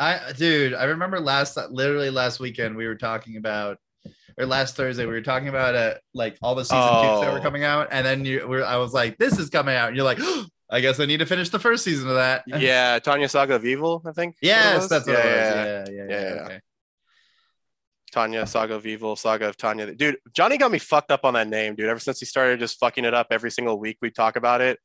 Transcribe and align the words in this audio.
I 0.00 0.32
dude, 0.32 0.74
I 0.74 0.84
remember 0.84 1.20
last 1.20 1.56
literally 1.70 2.10
last 2.10 2.40
weekend 2.40 2.76
we 2.76 2.86
were 2.86 2.94
talking 2.96 3.36
about 3.36 3.76
or 4.38 4.46
last 4.46 4.74
Thursday 4.74 5.04
we 5.04 5.12
were 5.12 5.20
talking 5.20 5.48
about 5.48 5.74
uh 5.74 5.94
like 6.14 6.38
all 6.42 6.54
the 6.54 6.64
season 6.64 6.78
two 6.78 7.20
that 7.24 7.32
were 7.32 7.38
Oh. 7.38 7.42
coming 7.42 7.64
out, 7.64 7.88
and 7.92 8.04
then 8.06 8.24
you 8.24 8.46
were 8.48 8.64
I 8.64 8.76
was 8.78 8.92
like, 8.94 9.18
this 9.18 9.38
is 9.38 9.50
coming 9.50 9.74
out, 9.76 9.88
and 9.88 9.96
you're 9.96 10.04
like, 10.06 10.18
I 10.70 10.80
guess 10.80 10.98
I 11.00 11.04
need 11.06 11.18
to 11.18 11.26
finish 11.26 11.50
the 11.50 11.58
first 11.58 11.84
season 11.84 12.08
of 12.08 12.14
that. 12.14 12.44
Yeah, 12.48 12.98
Tanya 12.98 13.28
Saga 13.28 13.56
of 13.56 13.66
Evil, 13.66 14.02
I 14.06 14.12
think. 14.12 14.36
is 14.40 14.48
what 14.48 14.56
it 14.56 14.74
yes, 14.80 14.88
that's 14.88 15.06
what 15.06 15.18
yeah, 15.18 15.24
it 15.24 15.26
was. 15.26 15.34
yeah, 15.34 15.64
Yeah, 15.64 15.84
yeah, 15.90 16.04
yeah. 16.08 16.20
Yeah, 16.20 16.34
yeah. 16.34 16.42
okay. 16.44 16.60
Tanya 18.12 18.46
Saga 18.46 18.74
of 18.74 18.86
Evil, 18.86 19.14
Saga 19.16 19.48
of 19.48 19.56
Tanya. 19.56 19.94
Dude, 19.94 20.16
Johnny 20.32 20.58
got 20.58 20.72
me 20.72 20.78
fucked 20.78 21.12
up 21.12 21.24
on 21.24 21.34
that 21.34 21.46
name, 21.48 21.76
dude. 21.76 21.88
Ever 21.88 22.00
since 22.00 22.18
he 22.18 22.26
started 22.26 22.58
just 22.58 22.78
fucking 22.80 23.04
it 23.04 23.14
up 23.14 23.28
every 23.30 23.50
single 23.52 23.78
week, 23.78 23.98
we 24.02 24.10
talk 24.10 24.34
about 24.36 24.60
it. 24.60 24.78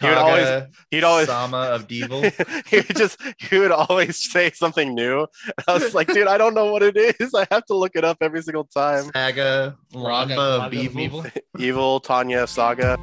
He 0.00 0.08
would 0.08 0.18
always, 0.18 0.62
he'd 0.90 1.04
always, 1.04 1.26
Sama 1.26 1.58
of 1.58 1.86
Devil. 1.86 2.22
he 2.66 2.76
would 2.78 2.96
just, 2.96 3.20
he 3.38 3.58
would 3.58 3.70
always 3.72 4.16
say 4.16 4.50
something 4.52 4.94
new. 4.94 5.26
I 5.68 5.74
was 5.74 5.94
like, 5.94 6.08
dude, 6.08 6.26
I 6.26 6.38
don't 6.38 6.54
know 6.54 6.72
what 6.72 6.82
it 6.82 6.96
is. 6.96 7.34
I 7.34 7.46
have 7.50 7.66
to 7.66 7.74
look 7.74 7.92
it 7.94 8.04
up 8.04 8.18
every 8.20 8.42
single 8.42 8.64
time. 8.64 9.10
Saga, 9.14 9.76
Raga- 9.94 10.34
Lamba 10.34 10.38
of 10.38 10.60
Raga 10.62 10.66
of 10.66 10.72
Evil. 10.74 11.00
Evil. 11.02 11.26
Evil, 11.58 12.00
Tanya, 12.00 12.46
Saga. 12.46 12.96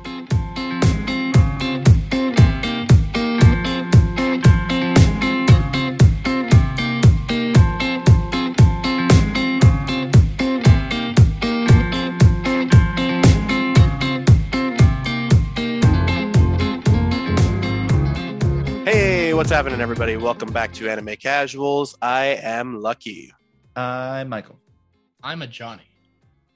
Happening, 19.58 19.82
everybody? 19.82 20.18
Welcome 20.18 20.54
back 20.54 20.72
to 20.74 20.88
Anime 20.88 21.16
Casuals. 21.16 21.98
I 22.00 22.26
am 22.44 22.80
Lucky, 22.80 23.34
I'm 23.76 24.30
Michael. 24.30 24.60
I'm 25.24 25.42
a 25.42 25.48
Johnny. 25.48 25.90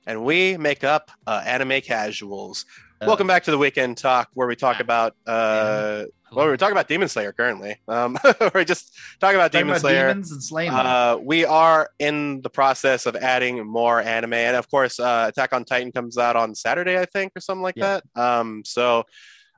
and 0.06 0.24
we 0.24 0.56
make 0.56 0.84
up 0.84 1.10
uh, 1.26 1.42
Anime 1.44 1.82
Casuals. 1.82 2.64
Uh, 3.02 3.06
Welcome 3.08 3.26
back 3.26 3.44
to 3.46 3.50
the 3.50 3.58
Weekend 3.58 3.98
Talk, 3.98 4.30
where 4.36 4.48
we 4.48 4.56
talk 4.56 4.80
about 4.80 5.16
uh, 5.26 6.04
well, 6.32 6.46
we're 6.46 6.58
talking 6.58 6.74
about 6.74 6.88
Demon 6.88 7.08
Slayer 7.08 7.32
currently. 7.32 7.78
Um, 7.88 8.20
we're 8.54 8.64
just 8.66 8.94
talking 9.20 9.36
about 9.36 9.52
Talking 9.52 9.66
Demon 9.66 9.70
about 9.72 9.82
Slayer. 9.82 10.08
demons 10.10 10.32
and 10.32 10.44
slaying. 10.44 10.70
Uh, 10.72 11.18
we 11.20 11.44
are 11.44 11.90
in 11.98 12.42
the 12.42 12.52
process 12.52 13.08
of 13.08 13.16
adding 13.16 13.66
more 13.66 14.00
anime, 14.00 14.34
and 14.34 14.56
of 14.56 14.70
course, 14.70 15.00
uh, 15.00 15.26
Attack 15.28 15.54
on 15.54 15.66
Titan 15.66 15.92
comes 15.92 16.20
out 16.20 16.36
on 16.36 16.54
Saturday, 16.54 17.00
I 17.00 17.06
think, 17.06 17.32
or 17.36 17.40
something 17.40 17.64
like 17.64 17.78
Yeah. 17.78 18.02
that. 18.16 18.22
Um, 18.22 18.62
so 18.64 19.06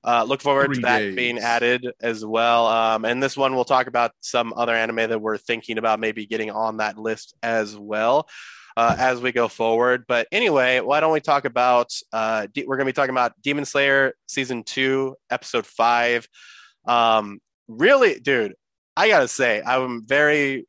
uh, 0.04 0.24
look 0.28 0.42
forward 0.42 0.68
Three 0.68 0.76
to 0.76 0.82
that 0.82 1.00
days. 1.00 1.16
being 1.16 1.40
added 1.40 1.88
as 2.02 2.26
well. 2.26 2.68
Um, 2.68 3.06
and 3.06 3.22
this 3.22 3.38
one, 3.38 3.56
we'll 3.56 3.66
talk 3.66 3.88
about 3.88 4.12
some 4.22 4.54
other 4.56 4.76
anime 4.76 5.10
that 5.10 5.22
we're 5.22 5.38
thinking 5.38 5.78
about 5.78 6.00
maybe 6.00 6.26
getting 6.26 6.52
on 6.52 6.78
that 6.78 6.98
list 6.98 7.36
as 7.42 7.76
well. 7.78 8.28
Uh, 8.76 8.96
as 8.98 9.22
we 9.22 9.32
go 9.32 9.48
forward, 9.48 10.04
but 10.08 10.28
anyway, 10.32 10.80
why 10.80 11.00
don't 11.00 11.14
we 11.14 11.20
talk 11.20 11.46
about? 11.46 11.94
Uh, 12.12 12.48
de- 12.52 12.66
we're 12.66 12.76
going 12.76 12.88
to 12.88 12.92
be 12.92 12.96
talking 12.96 13.14
about 13.14 13.40
Demon 13.40 13.66
Slayer 13.66 14.16
season 14.28 14.64
two, 14.64 15.16
episode 15.30 15.68
five. 15.68 16.28
Um, 16.88 17.40
really, 17.68 18.20
dude, 18.20 18.56
I 18.98 19.10
gotta 19.10 19.28
say, 19.28 19.62
I'm 19.64 20.08
very, 20.08 20.66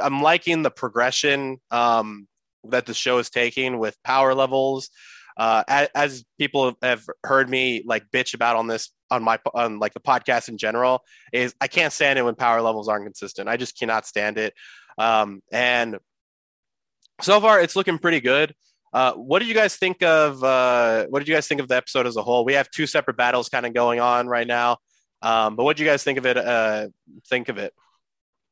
I'm 0.00 0.22
liking 0.22 0.62
the 0.62 0.70
progression 0.70 1.58
um, 1.70 2.26
that 2.70 2.86
the 2.86 2.94
show 2.94 3.18
is 3.18 3.28
taking 3.28 3.78
with 3.78 4.02
power 4.02 4.34
levels. 4.34 4.88
Uh, 5.36 5.62
as, 5.94 6.24
people 6.38 6.74
have 6.82 7.04
heard 7.24 7.48
me 7.48 7.82
like 7.86 8.04
bitch 8.10 8.34
about 8.34 8.56
on 8.56 8.66
this 8.66 8.90
on 9.10 9.22
my 9.22 9.38
on 9.54 9.78
like 9.78 9.94
the 9.94 10.00
podcast 10.00 10.48
in 10.48 10.58
general, 10.58 11.02
is 11.32 11.54
I 11.60 11.68
can't 11.68 11.92
stand 11.92 12.18
it 12.18 12.22
when 12.22 12.34
power 12.34 12.60
levels 12.60 12.88
aren't 12.88 13.04
consistent. 13.04 13.48
I 13.48 13.56
just 13.56 13.78
cannot 13.78 14.06
stand 14.06 14.38
it. 14.38 14.54
Um, 14.98 15.42
and 15.52 15.98
so 17.20 17.40
far, 17.40 17.60
it's 17.60 17.76
looking 17.76 17.98
pretty 17.98 18.20
good. 18.20 18.54
Uh, 18.92 19.14
what 19.14 19.38
did 19.38 19.48
you 19.48 19.54
guys 19.54 19.76
think 19.76 20.02
of? 20.02 20.42
Uh, 20.44 21.06
what 21.08 21.20
did 21.20 21.28
you 21.28 21.34
guys 21.34 21.46
think 21.46 21.60
of 21.60 21.68
the 21.68 21.76
episode 21.76 22.06
as 22.06 22.16
a 22.16 22.22
whole? 22.22 22.44
We 22.44 22.54
have 22.54 22.70
two 22.70 22.86
separate 22.86 23.16
battles 23.16 23.48
kind 23.48 23.64
of 23.64 23.72
going 23.72 24.00
on 24.00 24.26
right 24.26 24.46
now. 24.46 24.78
Um, 25.22 25.56
but 25.56 25.64
what 25.64 25.76
do 25.76 25.82
you 25.82 25.88
guys 25.88 26.02
think 26.02 26.18
of 26.18 26.26
it? 26.26 26.36
Uh, 26.36 26.88
think 27.28 27.48
of 27.48 27.56
it. 27.56 27.72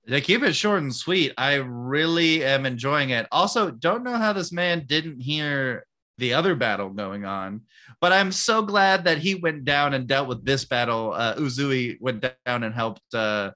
They 0.06 0.20
keep 0.20 0.42
it 0.42 0.54
short 0.54 0.82
and 0.82 0.94
sweet. 0.94 1.34
I 1.36 1.56
really 1.56 2.42
am 2.42 2.64
enjoying 2.64 3.10
it. 3.10 3.26
Also, 3.30 3.70
don't 3.70 4.02
know 4.02 4.16
how 4.16 4.32
this 4.32 4.50
man 4.50 4.84
didn't 4.86 5.20
hear 5.20 5.84
the 6.20 6.34
other 6.34 6.54
battle 6.54 6.90
going 6.90 7.24
on, 7.24 7.62
but 8.00 8.12
I'm 8.12 8.30
so 8.30 8.62
glad 8.62 9.04
that 9.04 9.18
he 9.18 9.34
went 9.34 9.64
down 9.64 9.94
and 9.94 10.06
dealt 10.06 10.28
with 10.28 10.44
this 10.44 10.64
battle. 10.64 11.12
Uh, 11.12 11.34
Uzui 11.34 12.00
went 12.00 12.24
down 12.46 12.62
and 12.62 12.74
helped. 12.74 13.02
Uh, 13.12 13.50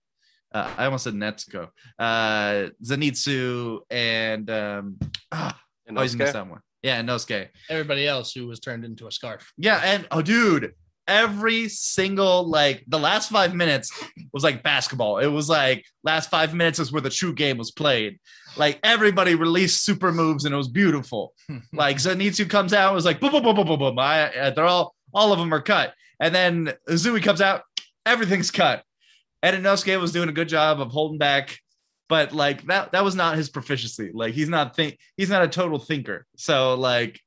uh, 0.53 0.71
I 0.79 0.85
almost 0.85 1.05
said 1.05 1.15
Nezuko, 1.15 1.69
uh, 1.99 2.71
Zenitsu, 2.83 3.81
and 3.91 4.49
um, 4.51 4.99
ah, 5.33 5.61
In 5.87 5.97
always 5.97 6.17
miss 6.17 6.31
Inosuke? 6.31 6.33
that 6.33 6.49
one. 6.49 6.61
Yeah, 6.83 7.03
Nosuke. 7.03 7.49
Everybody 7.69 8.07
else 8.07 8.33
who 8.33 8.47
was 8.47 8.61
turned 8.61 8.85
into 8.85 9.07
a 9.07 9.13
scarf. 9.13 9.53
Yeah, 9.57 9.81
and 9.83 10.07
oh, 10.11 10.23
dude, 10.23 10.75
every 11.09 11.69
single 11.69 12.49
like 12.49 12.85
the 12.89 12.99
last 12.99 13.31
five 13.31 13.55
minutes 13.55 13.91
was 14.33 14.45
like 14.45 14.63
basketball. 14.63 15.19
It 15.19 15.27
was 15.27 15.49
like 15.49 15.85
last 16.03 16.31
five 16.31 16.55
minutes 16.55 16.79
is 16.79 16.93
where 16.93 17.03
the 17.03 17.11
true 17.11 17.35
game 17.35 17.59
was 17.59 17.71
played. 17.71 18.19
Like 18.57 18.81
everybody 18.83 19.35
released 19.35 19.83
super 19.83 20.13
moves 20.13 20.45
and 20.45 20.55
it 20.55 20.59
was 20.59 20.69
beautiful. 20.69 21.35
like 21.73 21.97
Zenitsu 21.97 22.49
comes 22.49 22.73
out, 22.73 22.93
it 22.93 22.95
was 22.95 23.05
like 23.05 23.21
boom, 23.21 23.33
boom, 23.33 23.43
boom, 23.43 23.57
boom, 23.57 23.67
boom, 23.67 23.79
boom. 23.79 23.99
I, 23.99 24.53
they're 24.55 24.67
all 24.67 24.95
all 25.13 25.33
of 25.33 25.39
them 25.39 25.53
are 25.55 25.63
cut, 25.63 25.95
and 26.21 26.35
then 26.35 26.73
Uzui 26.89 27.23
comes 27.23 27.41
out, 27.41 27.63
everything's 28.05 28.51
cut. 28.51 28.83
And 29.43 29.63
Inosuke 29.63 30.01
was 30.01 30.13
doing 30.13 30.29
a 30.29 30.33
good 30.33 30.49
job 30.49 30.81
of 30.81 30.91
holding 30.91 31.19
back, 31.19 31.59
but 32.09 32.33
like 32.33 32.65
that 32.67 32.93
that 32.93 33.05
was 33.05 33.15
not 33.15 33.37
his 33.37 33.49
proficiency. 33.49 34.11
Like 34.13 34.35
he's 34.35 34.49
not 34.49 34.75
think 34.75 34.99
he's 35.17 35.31
not 35.31 35.43
a 35.45 35.49
total 35.49 35.79
thinker. 35.79 36.27
So 36.37 36.75
like 36.75 37.21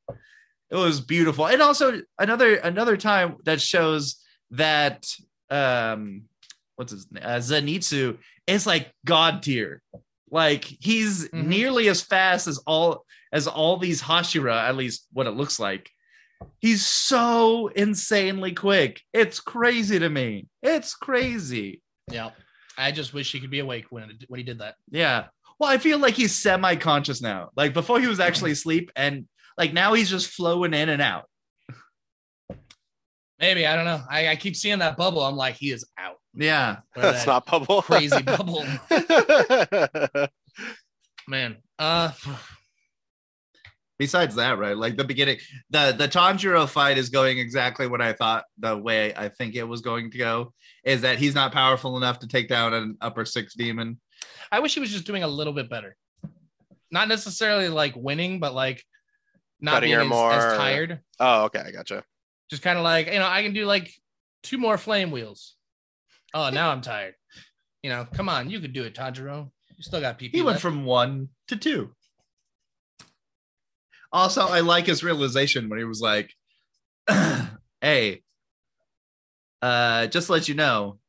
it 0.70 0.76
was 0.76 1.02
beautiful 1.02 1.48
and 1.48 1.62
also 1.62 2.02
another 2.20 2.56
another 2.56 2.98
time 2.98 3.38
that 3.46 3.62
shows 3.62 4.24
that 4.52 5.08
um 5.50 6.24
what's 6.76 6.92
his 6.92 7.12
name 7.12 7.24
uh, 7.26 7.38
zenitsu 7.38 8.18
is 8.46 8.68
like 8.68 8.92
god 9.06 9.42
tier 9.42 9.82
like 10.30 10.64
he's 10.66 11.28
Mhm. 11.30 11.46
nearly 11.46 11.88
as 11.90 12.02
fast 12.02 12.48
as 12.48 12.58
all 12.60 13.06
as 13.32 13.48
all 13.48 13.78
these 13.78 14.02
hashira 14.02 14.56
at 14.56 14.76
least 14.76 15.08
what 15.14 15.28
it 15.28 15.32
looks 15.32 15.60
like 15.60 15.90
he's 16.60 16.86
so 16.86 17.68
insanely 17.70 18.54
quick 18.54 19.02
it's 19.14 19.40
crazy 19.40 20.00
to 20.00 20.10
me 20.10 20.48
it's 20.62 20.94
crazy 20.96 21.82
Yeah. 22.12 22.32
I 22.78 22.92
just 22.92 23.12
wish 23.14 23.32
he 23.32 23.40
could 23.40 23.50
be 23.50 23.60
awake 23.60 23.86
when 23.90 24.04
it, 24.12 24.24
when 24.28 24.38
he 24.38 24.44
did 24.44 24.60
that. 24.60 24.76
yeah. 24.92 25.28
Well, 25.60 25.72
I 25.72 25.80
feel 25.80 25.98
like 25.98 26.14
he's 26.14 26.36
semi-conscious 26.36 27.20
now. 27.24 27.50
Like 27.56 27.74
before, 27.74 28.00
he 28.00 28.06
was 28.06 28.20
actually 28.20 28.52
asleep, 28.52 28.92
and 28.96 29.28
like 29.58 29.74
now 29.74 29.94
he's 29.94 30.08
just 30.12 30.30
flowing 30.30 30.76
in 30.76 30.90
and 30.90 31.02
out. 31.02 31.26
Maybe 33.40 33.66
I 33.66 33.76
don't 33.76 33.86
know. 33.86 34.04
I, 34.10 34.28
I 34.30 34.36
keep 34.36 34.56
seeing 34.56 34.78
that 34.80 34.96
bubble. 34.98 35.24
I'm 35.24 35.36
like, 35.36 35.56
he 35.56 35.72
is 35.72 35.86
out. 35.98 36.18
Yeah. 36.40 36.78
That's 36.96 37.26
that 37.26 37.28
not 37.32 37.46
bubble. 37.48 37.82
crazy 37.82 38.22
bubble. 38.24 38.64
Man. 41.28 41.58
Uh 41.78 42.12
Besides 44.00 44.36
that, 44.36 44.60
right? 44.60 44.78
Like 44.78 44.96
the 44.96 45.04
beginning, 45.04 45.40
the 45.72 45.92
the 45.98 46.08
Tanjiro 46.08 46.70
fight 46.70 47.00
is 47.00 47.10
going 47.10 47.40
exactly 47.40 47.88
what 47.88 48.00
I 48.00 48.14
thought 48.14 48.44
the 48.60 48.78
way 48.78 49.12
I 49.16 49.28
think 49.30 49.56
it 49.56 49.64
was 49.64 49.82
going 49.82 50.12
to 50.12 50.18
go. 50.20 50.54
Is 50.84 51.02
that 51.02 51.18
he's 51.18 51.34
not 51.34 51.52
powerful 51.52 51.98
enough 51.98 52.20
to 52.20 52.28
take 52.28 52.48
down 52.48 52.76
an 52.76 52.98
upper 53.02 53.26
six 53.26 53.56
demon? 53.56 54.00
I 54.52 54.60
wish 54.60 54.76
he 54.76 54.80
was 54.80 54.92
just 54.92 55.08
doing 55.08 55.24
a 55.24 55.28
little 55.28 55.52
bit 55.52 55.68
better. 55.68 55.96
Not 56.92 57.08
necessarily 57.08 57.70
like 57.70 57.96
winning, 57.96 58.40
but 58.40 58.54
like 58.54 58.84
not 59.60 59.72
Cutting 59.78 59.88
being 59.90 59.98
her 59.98 60.04
as, 60.04 60.10
more- 60.10 60.32
as 60.32 60.58
tired. 60.58 61.00
oh, 61.20 61.46
okay, 61.46 61.64
I 61.66 61.72
gotcha. 61.72 62.04
Just 62.52 62.62
kind 62.62 62.78
of 62.78 62.84
like, 62.84 63.08
you 63.08 63.18
know, 63.20 63.28
I 63.28 63.42
can 63.42 63.54
do 63.54 63.66
like 63.66 63.92
two 64.44 64.60
more 64.60 64.78
flame 64.78 65.10
wheels. 65.10 65.56
Oh, 66.34 66.50
now 66.50 66.72
I'm 66.72 66.82
tired. 66.82 67.16
You 67.84 67.90
know, 67.90 68.08
come 68.14 68.30
on, 68.30 68.50
you 68.50 68.60
could 68.60 68.74
do 68.74 68.84
it, 68.84 68.96
Tanjiro. 68.96 69.50
You 69.76 69.84
still 69.84 70.02
got 70.02 70.18
people. 70.18 70.38
He 70.38 70.44
went 70.44 70.60
from 70.60 70.86
one 70.86 71.30
to 71.48 71.56
two. 71.56 71.92
Also, 74.12 74.48
I 74.48 74.62
like 74.62 74.88
his 74.88 75.04
realization 75.04 75.70
when 75.70 75.80
he 75.80 75.86
was 75.86 76.02
like, 76.02 76.34
"Hey, 77.82 78.24
uh, 79.62 80.08
just 80.08 80.28
to 80.28 80.34
let 80.34 80.48
you 80.48 80.56
know, 80.56 81.00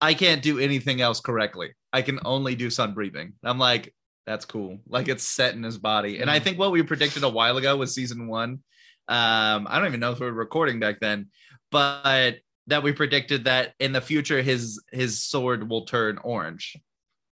I 0.00 0.14
can't 0.14 0.42
do 0.42 0.58
anything 0.58 1.00
else 1.00 1.20
correctly. 1.20 1.74
I 1.92 2.02
can 2.02 2.18
only 2.24 2.54
do 2.54 2.70
sun 2.70 2.94
breathing." 2.94 3.34
I'm 3.44 3.58
like, 3.58 3.94
"That's 4.26 4.44
cool." 4.44 4.78
Like 4.88 5.08
it's 5.08 5.24
set 5.24 5.54
in 5.54 5.62
his 5.62 5.78
body, 5.78 6.18
and 6.18 6.30
I 6.30 6.40
think 6.40 6.58
what 6.58 6.72
we 6.72 6.82
predicted 6.82 7.22
a 7.22 7.28
while 7.28 7.56
ago 7.56 7.76
was 7.76 7.94
season 7.94 8.26
one. 8.26 8.62
Um, 9.06 9.66
I 9.68 9.78
don't 9.78 9.86
even 9.86 10.00
know 10.00 10.12
if 10.12 10.20
we 10.20 10.26
were 10.26 10.32
recording 10.32 10.80
back 10.80 10.98
then, 10.98 11.28
but 11.70 12.38
that 12.66 12.82
we 12.82 12.92
predicted 12.92 13.44
that 13.44 13.74
in 13.78 13.92
the 13.92 14.00
future 14.00 14.42
his 14.42 14.82
his 14.92 15.22
sword 15.22 15.68
will 15.68 15.84
turn 15.84 16.18
orange 16.18 16.76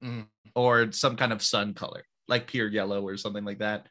Mhm. 0.03 0.27
or 0.55 0.93
some 0.93 1.17
kind 1.17 1.33
of 1.33 1.43
sun 1.43 1.75
color, 1.75 2.05
like 2.29 2.47
pure 2.49 2.69
yellow 2.69 3.07
or 3.07 3.17
something 3.17 3.45
like 3.45 3.59
that. 3.61 3.87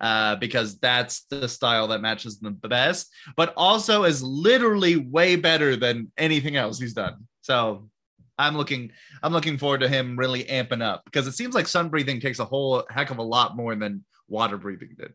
Uh, 0.00 0.34
because 0.36 0.78
that's 0.78 1.26
the 1.28 1.46
style 1.46 1.88
that 1.88 2.00
matches 2.00 2.40
the 2.40 2.50
best, 2.50 3.12
but 3.36 3.52
also 3.54 4.04
is 4.04 4.22
literally 4.22 4.96
way 4.96 5.36
better 5.36 5.76
than 5.76 6.10
anything 6.16 6.56
else 6.56 6.78
he's 6.80 6.94
done. 6.94 7.28
So 7.42 7.90
I'm 8.38 8.56
looking 8.56 8.92
I'm 9.22 9.34
looking 9.34 9.58
forward 9.58 9.80
to 9.80 9.88
him 9.88 10.16
really 10.18 10.44
amping 10.44 10.82
up 10.82 11.04
because 11.04 11.26
it 11.26 11.32
seems 11.32 11.54
like 11.54 11.68
sun 11.68 11.90
breathing 11.90 12.18
takes 12.18 12.38
a 12.38 12.46
whole 12.46 12.82
heck 12.88 13.10
of 13.10 13.18
a 13.18 13.22
lot 13.22 13.54
more 13.54 13.74
than 13.76 14.02
water 14.26 14.56
breathing 14.56 14.94
did. 14.98 15.12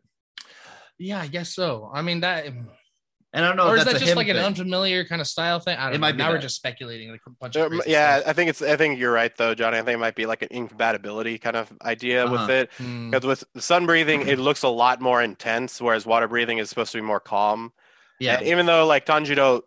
Yeah, 0.98 1.20
I 1.20 1.26
guess 1.26 1.52
so. 1.52 1.90
I 1.92 2.02
mean 2.02 2.20
that, 2.20 2.46
And 3.36 3.44
I 3.44 3.48
don't 3.48 3.56
know 3.58 3.68
or 3.68 3.74
if 3.76 3.80
is 3.80 3.84
that 3.84 3.92
just 4.00 4.06
him 4.10 4.16
like 4.16 4.28
an 4.28 4.38
unfamiliar 4.38 5.04
kind 5.04 5.20
of 5.20 5.26
style 5.26 5.60
thing? 5.60 5.76
I 5.78 5.84
don't 5.84 5.90
It 5.90 5.98
know. 5.98 6.00
might 6.00 6.12
be 6.12 6.18
now 6.18 6.30
we're 6.30 6.38
just 6.38 6.56
speculating 6.56 7.10
like 7.10 7.20
a 7.26 7.30
bunch 7.30 7.54
of 7.54 7.70
yeah, 7.86 8.16
stuff. 8.20 8.28
I 8.30 8.32
think 8.32 8.48
it's. 8.50 8.62
I 8.62 8.76
think 8.76 8.98
you're 8.98 9.12
right 9.12 9.36
though, 9.36 9.54
Johnny. 9.54 9.76
I 9.76 9.82
think 9.82 9.94
it 9.96 9.98
might 9.98 10.14
be 10.16 10.24
like 10.26 10.40
an 10.42 10.48
incompatibility 10.50 11.38
kind 11.38 11.54
of 11.54 11.70
idea 11.82 12.24
Uh-huh. 12.24 12.32
with 12.46 12.50
it. 12.50 12.70
Hmm. 12.78 13.10
Because 13.10 13.26
with 13.26 13.62
sun 13.62 13.84
breathing, 13.86 14.22
it 14.26 14.38
looks 14.38 14.62
a 14.62 14.68
lot 14.68 15.00
more 15.02 15.22
intense, 15.22 15.80
whereas 15.80 16.06
water 16.06 16.26
breathing 16.26 16.58
is 16.58 16.70
supposed 16.70 16.92
to 16.92 16.98
be 16.98 17.02
more 17.02 17.20
calm. 17.20 17.72
yeah. 18.18 18.38
And 18.38 18.46
even 18.46 18.64
though 18.66 18.86
like 18.86 19.04
Tanjiro 19.04 19.60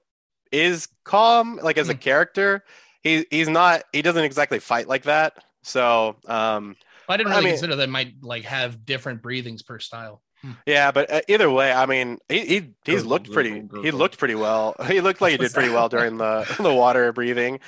is 0.51 0.88
calm, 1.04 1.60
like 1.62 1.77
as 1.77 1.89
a 1.89 1.94
Hmm. 1.94 2.00
character, 2.00 2.63
he 3.04 3.27
he's 3.30 3.48
not. 3.50 3.83
He 3.94 4.01
doesn't 4.01 4.24
exactly 4.24 4.57
fight 4.60 4.88
like 4.88 5.04
that. 5.04 5.44
So 5.62 6.15
um, 6.27 6.75
I 7.07 7.18
didn't 7.18 7.33
I 7.33 7.36
really 7.36 7.45
mean- 7.45 7.54
consider 7.54 7.75
they 7.75 7.86
might 7.86 8.13
like 8.24 8.45
have 8.45 8.83
different 8.83 9.22
breathings 9.22 9.62
per 9.62 9.77
style. 9.77 10.24
Yeah. 10.65 10.91
But 10.91 11.12
uh, 11.12 11.21
either 11.27 11.50
way, 11.50 11.71
I 11.71 11.86
mean, 11.86 12.19
he, 12.30 12.45
he 12.45 12.69
he's 12.86 13.06
looked 13.06 13.31
pretty. 13.31 13.63
He 13.81 13.91
looked 13.91 14.18
pretty 14.18 14.36
well. 14.36 14.75
He 14.88 15.01
looked 15.01 15.21
like 15.21 15.31
he 15.31 15.38
did 15.38 15.53
pretty 15.53 15.69
well 15.69 15.89
during 15.95 16.18
the 16.18 16.45
the 16.59 16.74
water 16.74 17.12
breathing. 17.13 17.59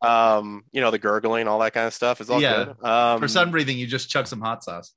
Um, 0.00 0.64
you 0.72 0.80
know, 0.80 0.90
the 0.90 0.98
gurgling, 0.98 1.48
all 1.48 1.58
that 1.60 1.72
kind 1.74 1.86
of 1.86 1.94
stuff 1.94 2.20
is 2.20 2.30
all 2.30 2.40
Yeah. 2.40 2.64
good. 2.64 2.84
Um, 2.84 3.20
For 3.20 3.28
sun 3.28 3.50
breathing, 3.50 3.78
you 3.78 3.86
just 3.86 4.08
chuck 4.10 4.26
some 4.26 4.40
hot 4.40 4.64
sauce. 4.64 4.92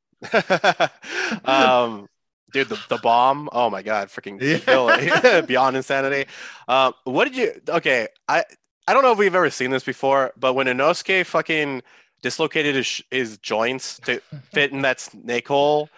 um, 1.46 2.08
dude, 2.52 2.70
the, 2.70 2.78
the 2.90 2.98
bomb. 2.98 3.50
Oh 3.52 3.70
my 3.70 3.82
god, 3.82 4.10
freaking 4.10 4.40
Yeah. 4.42 5.42
beyond 5.42 5.76
insanity. 5.78 6.30
Um, 6.68 6.94
what 7.04 7.26
did 7.26 7.36
you? 7.38 7.62
Okay, 7.70 8.08
I 8.28 8.44
I 8.88 8.94
don't 8.94 9.04
know 9.04 9.12
if 9.12 9.18
we've 9.18 9.34
ever 9.34 9.50
seen 9.50 9.72
this 9.72 9.84
before, 9.84 10.32
but 10.38 10.54
when 10.54 10.68
Inosuke 10.68 11.26
fucking 11.26 11.82
dislocated 12.22 12.76
his, 12.76 13.02
his 13.12 13.38
joints 13.38 14.00
to 14.00 14.22
fit 14.52 14.72
in 14.72 14.82
that 14.82 15.00
snake 15.00 15.48
hole. 15.48 15.90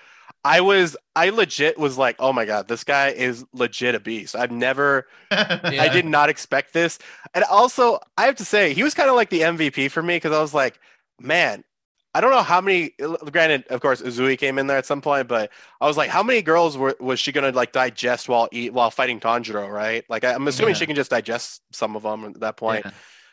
I 0.47 0.61
was, 0.61 0.95
I 1.15 1.29
legit 1.29 1.77
was 1.77 1.97
like, 1.97 2.15
oh 2.19 2.31
my 2.31 2.45
god, 2.45 2.67
this 2.69 2.83
guy 2.85 3.09
is 3.09 3.44
legit 3.53 3.95
a 3.95 3.99
beast. 3.99 4.35
I've 4.35 4.51
never, 4.51 5.07
I 5.31 5.89
did 5.91 6.05
not 6.05 6.29
expect 6.29 6.71
this. 6.73 6.99
And 7.33 7.44
also, 7.44 7.99
I 8.17 8.25
have 8.27 8.35
to 8.38 8.45
say, 8.45 8.73
he 8.73 8.83
was 8.83 8.94
kind 8.94 9.09
of 9.09 9.15
like 9.15 9.29
the 9.29 9.41
MVP 9.41 9.91
for 9.91 10.01
me 10.01 10.15
because 10.15 10.31
I 10.31 10.39
was 10.41 10.53
like, 10.53 10.79
man, 11.19 11.63
I 12.15 12.21
don't 12.21 12.31
know 12.31 12.41
how 12.41 12.61
many. 12.61 12.91
Granted, 13.31 13.65
of 13.67 13.81
course, 13.81 14.01
Uzui 14.01 14.38
came 14.39 14.57
in 14.57 14.65
there 14.67 14.77
at 14.77 14.85
some 14.88 15.01
point, 15.01 15.27
but 15.27 15.51
I 15.81 15.85
was 15.85 15.97
like, 15.97 16.09
how 16.09 16.23
many 16.23 16.41
girls 16.41 16.75
were 16.77 16.95
was 17.00 17.19
she 17.19 17.31
gonna 17.31 17.51
like 17.51 17.73
digest 17.73 18.27
while 18.29 18.47
eat 18.51 18.73
while 18.73 18.89
fighting 18.89 19.19
Tanjiro? 19.19 19.69
Right? 19.69 20.03
Like, 20.09 20.23
I- 20.23 20.33
I'm 20.33 20.47
assuming 20.47 20.73
Yeah. 20.75 20.79
she 20.79 20.85
can 20.88 20.95
just 20.95 21.11
digest 21.11 21.61
some 21.73 21.95
of 21.95 22.03
them 22.03 22.23
at 22.25 22.39
that 22.39 22.57
point. 22.57 22.85
Yeah. 22.85 22.91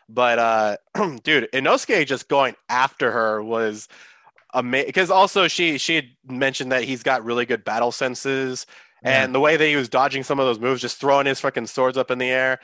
But 0.08 0.38
uh, 0.38 0.76
dude, 1.22 1.48
Inosuke 1.54 2.04
just 2.06 2.28
going 2.28 2.56
after 2.68 3.10
her 3.10 3.42
was 3.42 3.88
amazing 4.54 4.88
because 4.88 5.10
also 5.10 5.48
she 5.48 5.78
she 5.78 5.96
had 5.96 6.06
mentioned 6.26 6.72
that 6.72 6.84
he's 6.84 7.02
got 7.02 7.24
really 7.24 7.44
good 7.44 7.64
battle 7.64 7.92
senses 7.92 8.66
and 9.04 9.34
the 9.34 9.40
way 9.40 9.56
that 9.56 9.66
he 9.66 9.76
was 9.76 9.90
dodging 9.90 10.22
some 10.22 10.40
of 10.40 10.46
those 10.46 10.58
moves, 10.58 10.80
just 10.80 10.96
throwing 10.96 11.26
his 11.26 11.38
freaking 11.38 11.68
swords 11.68 11.98
up 11.98 12.10
in 12.10 12.16
the 12.16 12.30
air, 12.30 12.58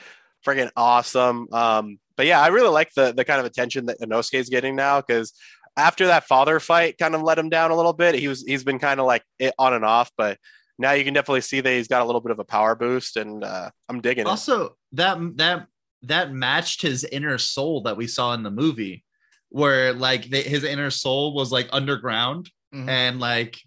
freaking 0.45 0.71
awesome. 0.75 1.47
Um, 1.53 1.99
but 2.17 2.25
yeah, 2.25 2.41
I 2.41 2.47
really 2.47 2.69
like 2.69 2.91
the 2.95 3.13
the 3.13 3.23
kind 3.23 3.39
of 3.39 3.45
attention 3.45 3.85
that 3.85 3.99
Inosuke 4.01 4.39
is 4.39 4.49
getting 4.49 4.75
now 4.75 5.01
because 5.01 5.33
after 5.77 6.07
that 6.07 6.25
father 6.25 6.59
fight 6.59 6.97
kind 6.97 7.15
of 7.15 7.21
let 7.21 7.37
him 7.37 7.49
down 7.49 7.69
a 7.71 7.75
little 7.75 7.93
bit. 7.93 8.15
He 8.15 8.27
was 8.27 8.41
he's 8.41 8.63
been 8.63 8.79
kind 8.79 8.99
of 8.99 9.05
like 9.05 9.23
it 9.37 9.53
on 9.59 9.73
and 9.73 9.85
off, 9.85 10.11
but 10.17 10.39
now 10.79 10.93
you 10.93 11.03
can 11.03 11.13
definitely 11.13 11.41
see 11.41 11.61
that 11.61 11.71
he's 11.71 11.87
got 11.87 12.01
a 12.01 12.05
little 12.05 12.21
bit 12.21 12.31
of 12.31 12.39
a 12.39 12.43
power 12.43 12.75
boost, 12.75 13.17
and 13.17 13.43
uh, 13.43 13.69
I'm 13.87 14.01
digging 14.01 14.25
it. 14.25 14.29
also 14.29 14.75
that 14.93 15.19
that 15.37 15.67
that 16.03 16.33
matched 16.33 16.81
his 16.81 17.03
inner 17.03 17.37
soul 17.37 17.83
that 17.83 17.97
we 17.97 18.07
saw 18.07 18.33
in 18.33 18.41
the 18.41 18.49
movie 18.49 19.03
where 19.51 19.93
like 19.93 20.29
the, 20.29 20.41
his 20.41 20.63
inner 20.63 20.89
soul 20.89 21.33
was 21.33 21.51
like 21.51 21.67
underground 21.71 22.49
Mhm. 22.73 22.87
and 22.87 23.19
like 23.19 23.59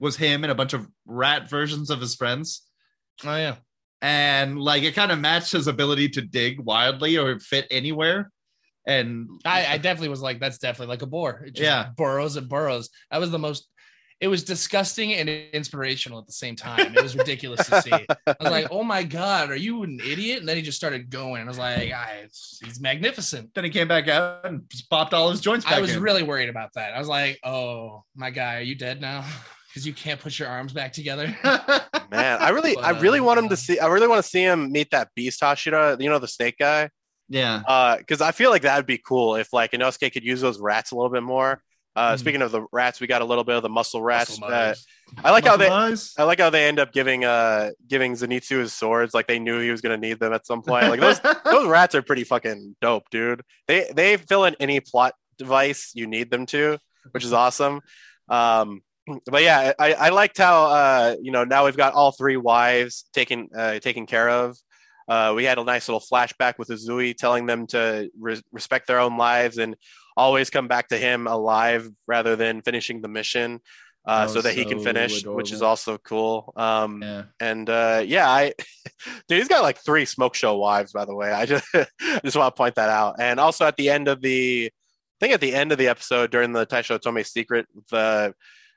was 0.00 0.16
him 0.16 0.42
and 0.44 0.50
a 0.50 0.54
bunch 0.56 0.72
of 0.72 0.86
rat 1.06 1.48
versions 1.48 1.88
of 1.88 2.00
his 2.00 2.16
friends 2.16 2.62
Oh 3.24 3.36
yeah. 3.36 3.56
and 4.02 4.58
like 4.60 4.82
it 4.82 4.94
kind 4.96 5.12
of 5.12 5.20
matched 5.20 5.52
his 5.52 5.68
ability 5.68 6.08
to 6.10 6.20
dig 6.22 6.58
wildly 6.58 7.16
or 7.16 7.38
fit 7.38 7.66
anywhere 7.70 8.30
and 8.86 9.28
I, 9.44 9.66
I 9.74 9.78
definitely 9.78 10.08
was 10.08 10.22
like, 10.22 10.40
that's 10.40 10.58
definitely 10.58 10.92
like 10.94 11.02
a 11.02 11.06
boar. 11.06 11.44
It 11.46 11.50
just 11.54 11.62
Yeah. 11.62 11.90
burrows 11.96 12.36
and 12.36 12.48
burrows. 12.48 12.88
That 13.10 13.20
was 13.20 13.30
the 13.30 13.38
most. 13.38 13.68
It 14.20 14.28
was 14.28 14.44
disgusting 14.44 15.14
and 15.14 15.30
inspirational 15.30 16.18
at 16.18 16.26
the 16.26 16.32
same 16.32 16.54
time. 16.54 16.94
It 16.94 17.02
was 17.02 17.16
ridiculous 17.16 17.66
to 17.68 17.80
see. 17.80 17.90
I 17.92 18.36
was 18.38 18.50
like, 18.50 18.66
"Oh 18.70 18.82
my 18.84 19.02
god, 19.02 19.50
are 19.50 19.56
you 19.56 19.82
an 19.82 19.98
idiot?" 20.04 20.40
And 20.40 20.48
then 20.48 20.56
he 20.56 20.62
just 20.62 20.76
started 20.76 21.08
going. 21.08 21.42
I 21.42 21.46
was 21.46 21.58
like, 21.58 21.90
I, 21.90 22.26
"He's 22.62 22.80
magnificent." 22.80 23.54
then 23.54 23.64
he 23.64 23.70
came 23.70 23.88
back 23.88 24.08
out 24.08 24.44
and 24.44 24.62
just 24.68 24.90
popped 24.90 25.14
all 25.14 25.30
his 25.30 25.40
joints 25.40 25.64
back 25.64 25.74
I 25.74 25.80
was 25.80 25.96
in. 25.96 26.02
really 26.02 26.22
worried 26.22 26.50
about 26.50 26.70
that. 26.74 26.92
I 26.92 26.98
was 26.98 27.08
like, 27.08 27.38
"Oh 27.44 28.04
my 28.14 28.30
guy, 28.30 28.58
are 28.58 28.62
you 28.62 28.74
dead 28.74 29.00
now?" 29.00 29.24
Because 29.70 29.86
you 29.86 29.92
can't 29.92 30.18
put 30.18 30.36
your 30.36 30.48
arms 30.48 30.72
back 30.72 30.92
together. 30.92 31.26
Man, 32.10 32.38
I 32.40 32.48
really, 32.48 32.76
I 32.76 32.90
really 32.90 33.20
uh, 33.20 33.22
want 33.22 33.38
him 33.38 33.48
to 33.50 33.56
see. 33.56 33.78
I 33.78 33.86
really 33.86 34.08
want 34.08 34.20
to 34.20 34.28
see 34.28 34.42
him 34.42 34.72
meet 34.72 34.90
that 34.90 35.10
Beast 35.14 35.40
Hashira. 35.40 36.00
You 36.02 36.10
know, 36.10 36.18
the 36.18 36.26
snake 36.26 36.56
guy. 36.58 36.90
yeah 37.28 37.62
Uh, 37.68 37.96
because 37.96 38.20
I 38.20 38.32
feel 38.32 38.50
like 38.50 38.62
that'd 38.62 38.84
be 38.84 38.98
cool 38.98 39.36
if 39.36 39.52
like 39.52 39.70
Inosuke 39.70 40.12
could 40.12 40.24
use 40.24 40.40
those 40.40 40.58
rats 40.58 40.90
a 40.90 40.96
little 40.96 41.08
bit 41.08 41.22
more. 41.22 41.62
Uh, 42.00 42.12
Hmm. 42.12 42.16
speaking 42.18 42.42
of 42.42 42.50
the 42.50 42.64
rats, 42.72 43.00
we 43.00 43.06
got 43.06 43.20
a 43.20 43.24
little 43.24 43.44
bit 43.44 43.56
of 43.56 43.62
the 43.62 43.68
muscle 43.68 44.02
rats. 44.02 44.40
Muscle 44.40 44.54
Uh, 44.54 44.74
I 45.22 45.30
like 45.32 45.44
how 45.44 45.56
they, 45.56 45.68
Muscle 45.68 46.22
I 46.22 46.24
like 46.24 46.40
how 46.40 46.48
they 46.50 46.66
end 46.66 46.78
up 46.78 46.92
giving 46.92 47.24
uh 47.24 47.70
giving 47.88 48.14
Zenitsu 48.14 48.58
his 48.60 48.72
swords. 48.72 49.12
Like 49.12 49.26
they 49.26 49.38
knew 49.38 49.60
he 49.60 49.70
was 49.70 49.80
gonna 49.80 49.96
need 49.98 50.18
them 50.18 50.32
at 50.32 50.46
some 50.46 50.62
point. 50.62 50.88
Like 50.88 51.00
those 51.00 51.20
those 51.44 51.66
rats 51.68 51.94
are 51.94 52.02
pretty 52.02 52.24
fucking 52.24 52.76
dope, 52.80 53.10
dude. 53.10 53.42
They 53.68 53.90
they 53.94 54.16
fill 54.16 54.44
in 54.46 54.56
any 54.60 54.80
plot 54.80 55.12
device 55.36 55.92
you 55.94 56.06
need 56.06 56.30
them 56.30 56.46
to, 56.46 56.78
which 57.10 57.24
is 57.24 57.32
awesome. 57.32 57.80
Um, 58.28 58.82
but 59.26 59.42
yeah, 59.42 59.72
I, 59.78 59.92
I 59.94 60.08
liked 60.10 60.38
how 60.38 60.64
uh, 60.66 61.16
you 61.20 61.32
know 61.32 61.44
now 61.44 61.64
we've 61.66 61.76
got 61.76 61.92
all 61.94 62.12
three 62.12 62.36
wives 62.36 63.04
taken 63.12 63.48
uh, 63.56 63.78
taken 63.80 64.06
care 64.06 64.28
of. 64.30 64.56
Uh, 65.08 65.32
we 65.34 65.42
had 65.44 65.58
a 65.58 65.64
nice 65.64 65.88
little 65.88 66.00
flashback 66.00 66.54
with 66.56 66.68
Uzui 66.68 67.16
telling 67.16 67.44
them 67.46 67.66
to 67.66 68.08
re- 68.16 68.40
respect 68.52 68.86
their 68.86 69.00
own 69.00 69.16
lives 69.18 69.58
and 69.58 69.74
always 70.24 70.50
come 70.50 70.68
back 70.68 70.88
to 70.88 70.98
him 70.98 71.26
alive 71.26 71.88
rather 72.06 72.36
than 72.36 72.62
finishing 72.62 73.00
the 73.02 73.08
mission, 73.08 73.60
uh, 74.06 74.26
That 74.26 74.30
so 74.32 74.42
that 74.42 74.54
he 74.54 74.64
can 74.64 74.78
so 74.78 74.84
finish, 74.84 75.24
which 75.24 75.52
is 75.52 75.62
also 75.62 75.98
cool. 75.98 76.52
Um, 76.56 77.02
yeah 77.02 77.22
and 77.40 77.68
uh, 77.68 78.02
yeah, 78.06 78.28
I 78.28 78.52
dude, 79.28 79.38
he's 79.38 79.48
got 79.48 79.62
like 79.62 79.78
three 79.78 80.04
smoke 80.04 80.34
show 80.34 80.56
wives, 80.56 80.92
by 80.92 81.04
the 81.04 81.14
way. 81.14 81.30
I 81.32 81.46
just 81.46 81.64
I 81.74 82.20
just 82.24 82.36
want 82.36 82.54
to 82.54 82.58
point 82.58 82.74
that 82.76 82.90
out. 82.90 83.16
And 83.18 83.40
also 83.40 83.64
at 83.66 83.76
the 83.76 83.88
end 83.90 84.08
of 84.08 84.20
the, 84.20 84.66
I 84.66 85.18
think 85.20 85.34
at 85.34 85.40
the 85.40 85.54
end 85.54 85.72
of 85.72 85.78
the 85.78 85.88
episode 85.88 86.30
during 86.30 86.52
the 86.52 86.66
Taisho 86.66 87.00
Tome 87.00 87.22
secret, 87.24 87.66
the 87.90 88.34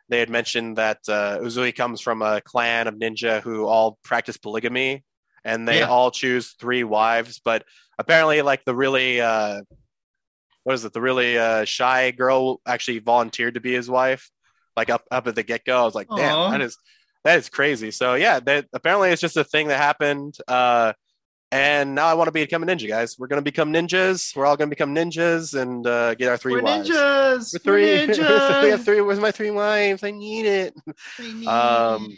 they 0.09 0.19
had 0.19 0.29
mentioned 0.29 0.77
that 0.77 0.99
uh, 1.07 1.39
Uzui 1.41 1.73
comes 1.73 2.01
from 2.01 2.21
a 2.21 2.41
clan 2.41 2.87
of 2.87 2.95
ninja 2.95 3.41
who 3.41 3.65
all 3.65 3.97
practice 4.03 4.37
polygamy, 4.37 5.03
and 5.45 5.67
they 5.67 5.79
Yeah. 5.79 5.87
all 5.87 6.11
choose 6.11 6.55
three 6.59 6.83
wives. 6.83 7.39
But 7.43 7.63
apparently, 7.97 8.41
like 8.41 8.63
the 8.65 8.75
really, 8.75 9.21
uh, 9.21 9.61
what 10.63 10.73
is 10.73 10.85
it? 10.85 10.93
The 10.93 11.01
really 11.01 11.37
uh, 11.37 11.65
shy 11.65 12.11
girl 12.11 12.61
actually 12.65 12.99
volunteered 12.99 13.55
to 13.55 13.59
be 13.59 13.73
his 13.73 13.89
wife, 13.89 14.29
like 14.75 14.89
up 14.89 15.03
up 15.11 15.27
at 15.27 15.35
the 15.35 15.43
get 15.43 15.65
go. 15.65 15.81
I 15.81 15.85
was 15.85 15.95
like, 15.95 16.07
damn, 16.15 16.35
Aw. 16.35 16.51
that 16.51 16.61
is 16.61 16.77
that 17.23 17.37
is 17.37 17.49
crazy. 17.49 17.91
So 17.91 18.15
yeah, 18.15 18.39
that 18.41 18.65
apparently 18.73 19.09
it's 19.09 19.21
just 19.21 19.37
a 19.37 19.43
thing 19.43 19.67
that 19.67 19.77
happened. 19.77 20.35
Uh, 20.47 20.93
and 21.53 21.93
now 21.95 22.07
I 22.07 22.13
want 22.15 22.27
to 22.27 22.31
become 22.31 22.63
a 22.63 22.65
ninja, 22.65 22.87
guys. 22.87 23.17
We're 23.19 23.27
gonna 23.27 23.41
become 23.41 23.71
ninjas. 23.71 24.35
We're 24.35 24.45
all 24.45 24.57
gonna 24.57 24.69
become 24.69 24.93
ninjas 24.95 25.53
and 25.59 25.85
uh, 25.85 26.15
get 26.15 26.27
our 26.29 26.37
3 26.37 26.53
We're 26.53 26.61
wives. 26.63 26.89
ninjas. 26.89 27.53
We're 27.53 27.59
three. 27.59 27.83
We're 27.83 28.07
ninjas. 28.07 28.63
we 28.63 28.69
have 28.69 28.83
three. 28.83 29.01
Where's 29.01 29.19
my 29.19 29.31
three 29.31 29.51
wives? 29.51 30.03
I 30.03 30.11
need 30.11 30.45
it. 30.45 30.73
Um, 31.47 32.17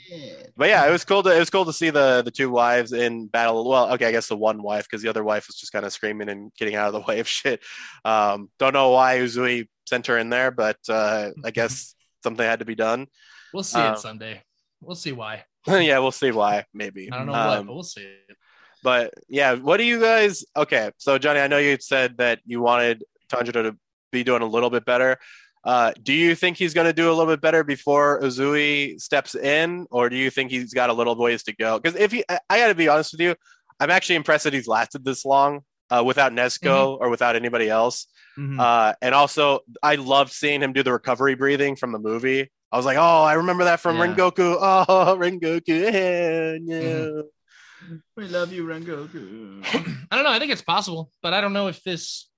But 0.58 0.70
yeah, 0.70 0.88
it 0.88 0.92
was 0.92 1.04
cool 1.04 1.22
to 1.24 1.36
it 1.36 1.40
was 1.40 1.50
cool 1.50 1.66
to 1.66 1.74
see 1.74 1.90
the 1.90 2.22
the 2.24 2.32
two 2.32 2.50
wives 2.50 2.94
in 2.94 3.28
battle. 3.28 3.68
Well, 3.68 3.92
okay, 3.94 4.06
I 4.08 4.12
guess 4.12 4.28
the 4.28 4.38
one 4.38 4.62
wife 4.64 4.86
because 4.86 5.02
the 5.02 5.10
other 5.10 5.24
wife 5.24 5.48
was 5.48 5.58
just 5.58 5.72
kind 5.74 5.86
of 5.86 5.92
screaming 5.94 6.30
and 6.30 6.52
getting 6.58 6.76
out 6.76 6.88
of 6.88 6.94
the 6.94 7.02
way 7.08 7.20
of 7.20 7.28
shit. 7.28 7.62
Um, 8.06 8.50
don't 8.60 8.74
know 8.74 8.92
why 8.92 9.18
Uzui 9.20 9.68
sent 9.88 10.08
her 10.08 10.18
in 10.18 10.30
there, 10.30 10.52
but 10.52 10.78
uh, 10.90 11.32
I 11.44 11.52
guess 11.60 11.94
something 12.24 12.46
had 12.46 12.60
to 12.60 12.66
be 12.66 12.76
done. 12.76 13.08
We'll 13.54 13.64
see 13.64 13.80
Um, 13.80 13.94
it 13.96 14.00
someday. 14.00 14.42
We'll 14.82 14.96
see 14.96 15.12
why. 15.12 15.44
yeah, 15.68 16.00
we'll 16.00 16.12
see 16.12 16.32
why. 16.32 16.66
Maybe 16.74 17.10
I 17.12 17.18
don't 17.18 17.26
know 17.28 17.34
Um, 17.34 17.48
what, 17.48 17.66
but 17.68 17.74
we'll 17.74 17.84
see 17.84 18.02
it. 18.02 18.38
But 18.86 19.16
yeah, 19.28 19.56
what 19.56 19.78
do 19.78 19.84
you 19.84 20.00
guys? 20.00 20.46
Okay, 20.56 20.92
so 20.98 21.18
Johnny, 21.18 21.40
I 21.40 21.48
know 21.48 21.58
you 21.58 21.76
said 21.82 22.18
that 22.20 22.38
you 22.46 22.62
wanted 22.62 23.04
Tanjiro 23.30 23.64
to 23.64 23.76
be 24.12 24.24
doing 24.24 24.44
a 24.44 24.46
little 24.46 24.70
bit 24.70 24.86
better. 24.86 25.18
Uh, 25.64 25.92
do 26.04 26.14
you 26.14 26.36
think 26.36 26.56
he's 26.56 26.76
going 26.76 26.86
to 26.86 26.94
do 26.94 27.08
a 27.10 27.14
little 27.18 27.26
bit 27.34 27.42
better 27.42 27.64
before 27.64 28.22
Uzui 28.22 29.02
steps 29.02 29.34
in, 29.34 29.88
or 29.90 30.08
do 30.12 30.16
you 30.16 30.30
think 30.30 30.52
he's 30.52 30.72
got 30.72 30.92
a 30.92 30.94
little 30.94 31.16
ways 31.18 31.42
to 31.46 31.56
go? 31.56 31.80
Because 31.80 32.00
if 32.00 32.12
he, 32.12 32.24
I, 32.30 32.38
I 32.48 32.60
got 32.60 32.68
to 32.68 32.76
be 32.76 32.88
honest 32.88 33.14
with 33.14 33.22
you, 33.22 33.34
I'm 33.80 33.90
actually 33.90 34.18
impressed 34.18 34.44
that 34.44 34.54
he's 34.54 34.68
lasted 34.68 35.04
this 35.04 35.26
long 35.26 35.62
uh, 35.90 36.04
without 36.06 36.32
Nezuko 36.32 37.00
or 37.02 37.10
without 37.10 37.36
anybody 37.36 37.68
else. 37.68 38.06
Mhm. 38.38 38.60
Uh, 38.60 38.94
and 39.02 39.16
also, 39.16 39.62
I 39.82 39.96
loved 39.96 40.32
seeing 40.32 40.62
him 40.62 40.74
do 40.74 40.84
the 40.84 40.94
recovery 40.94 41.34
breathing 41.34 41.76
from 41.76 41.92
the 41.92 42.00
movie. 42.00 42.52
I 42.72 42.78
was 42.78 42.86
like, 42.86 42.98
oh, 43.00 43.24
I 43.24 43.34
remember 43.34 43.64
that 43.64 43.80
from 43.80 43.98
Yeah. 43.98 44.06
Rengoku. 44.14 44.58
Oh, 44.88 45.18
Rengoku. 45.20 45.66
Yeah, 45.68 46.58
yeah. 46.62 47.22
we 48.18 48.28
love 48.28 48.52
you, 48.54 48.66
Rengoku. 48.66 49.62
I 50.12 50.16
don't 50.16 50.24
know. 50.24 50.32
I 50.32 50.40
think 50.40 50.52
it's 50.52 50.62
possible, 50.62 51.12
but 51.22 51.34
I 51.34 51.42
don't 51.42 51.54
know 51.54 51.68
if 51.68 51.82
this. 51.84 52.30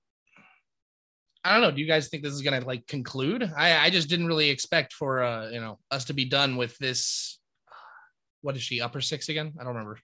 I 1.44 1.52
don't 1.52 1.62
know. 1.62 1.70
Do 1.70 1.80
you 1.80 1.86
guys 1.86 2.08
think 2.08 2.22
this 2.22 2.32
is 2.34 2.42
gonna 2.42 2.60
like 2.60 2.86
conclude? 2.86 3.42
I 3.56 3.86
I 3.86 3.90
just 3.90 4.08
didn't 4.08 4.26
really 4.26 4.50
expect 4.50 4.92
for 4.92 5.22
uh 5.22 5.48
you 5.50 5.60
know 5.60 5.78
us 5.90 6.06
to 6.06 6.12
be 6.14 6.24
done 6.24 6.56
with 6.56 6.76
this. 6.78 7.38
What 8.42 8.56
is 8.56 8.62
she 8.62 8.80
upper 8.80 9.00
six 9.00 9.28
again? 9.28 9.52
I 9.58 9.64
don't 9.64 9.74
remember. 9.74 9.98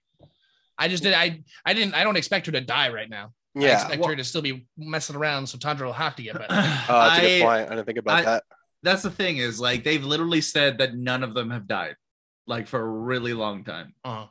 I 0.77 0.87
just 0.87 1.03
did. 1.03 1.13
I 1.13 1.43
I 1.65 1.73
didn't. 1.73 1.93
I 1.93 2.03
don't 2.03 2.17
expect 2.17 2.45
her 2.47 2.51
to 2.53 2.61
die 2.61 2.89
right 2.89 3.09
now. 3.09 3.31
I 3.55 3.59
Yeah. 3.61 3.73
expect 3.75 3.99
well- 4.01 4.09
her 4.09 4.15
to 4.15 4.23
still 4.23 4.41
be 4.41 4.65
messing 4.77 5.15
around, 5.15 5.47
so 5.47 5.57
Tundra 5.57 5.85
will 5.87 5.93
have 5.93 6.15
to 6.17 6.23
get 6.23 6.33
better. 6.33 6.47
Oh, 6.49 6.55
that's 6.87 7.19
a 7.19 7.21
good 7.21 7.41
I- 7.41 7.45
point. 7.45 7.71
I 7.71 7.75
didn't 7.75 7.85
think 7.85 7.97
about 7.99 8.15
I- 8.19 8.21
that. 8.23 8.43
That's 8.83 9.01
the 9.01 9.09
thing 9.11 9.37
is 9.37 9.59
like 9.59 9.83
they've 9.83 10.03
literally 10.03 10.41
said 10.41 10.77
that 10.77 10.95
none 10.95 11.23
of 11.23 11.33
them 11.33 11.49
have 11.49 11.65
died, 11.67 11.95
like 12.45 12.67
for 12.67 12.79
a 12.79 12.87
really 12.87 13.33
long 13.33 13.63
time. 13.63 13.93
Uh, 14.03 14.27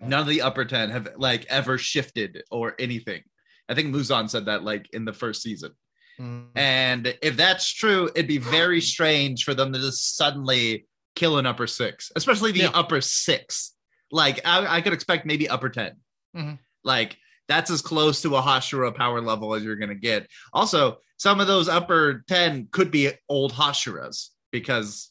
None 0.00 0.20
of 0.20 0.26
the 0.28 0.42
upper 0.42 0.64
ten 0.64 0.90
have 0.90 1.08
like 1.16 1.44
ever 1.46 1.76
shifted 1.78 2.42
or 2.50 2.74
anything. 2.78 3.22
I 3.68 3.74
think 3.74 3.94
Muzan 3.94 4.30
said 4.30 4.46
that 4.46 4.62
like 4.62 4.88
in 4.92 5.04
the 5.04 5.12
first 5.12 5.42
season. 5.42 5.72
mm, 6.20 6.46
And 6.54 7.16
if 7.22 7.36
that's 7.36 7.70
true, 7.72 8.08
it'd 8.14 8.28
be 8.28 8.38
very 8.38 8.80
strange 8.80 9.44
for 9.44 9.54
them 9.54 9.72
to 9.72 9.78
just 9.78 10.16
suddenly 10.16 10.86
kill 11.16 11.38
an 11.38 11.46
upper 11.46 11.66
six, 11.66 12.12
especially 12.16 12.52
the 12.52 12.60
Yeah. 12.60 12.70
upper 12.74 13.00
six. 13.00 13.74
Like 14.12 14.40
I, 14.46 14.76
I 14.76 14.80
could 14.80 14.92
expect 14.92 15.26
maybe 15.26 15.48
upper 15.48 15.68
10. 15.68 15.96
Mhm. 16.36 16.58
Like 16.84 17.16
that's 17.48 17.70
as 17.70 17.82
close 17.82 18.22
to 18.22 18.36
a 18.36 18.42
Hashira 18.42 18.94
power 18.94 19.20
level 19.20 19.54
as 19.54 19.64
you're 19.64 19.76
gonna 19.76 19.94
get. 19.94 20.28
Also, 20.52 20.98
some 21.18 21.40
of 21.40 21.46
those 21.48 21.68
upper 21.68 22.22
10 22.28 22.68
could 22.70 22.90
be 22.92 23.10
old 23.28 23.52
Hashiras 23.52 24.28
because 24.52 25.10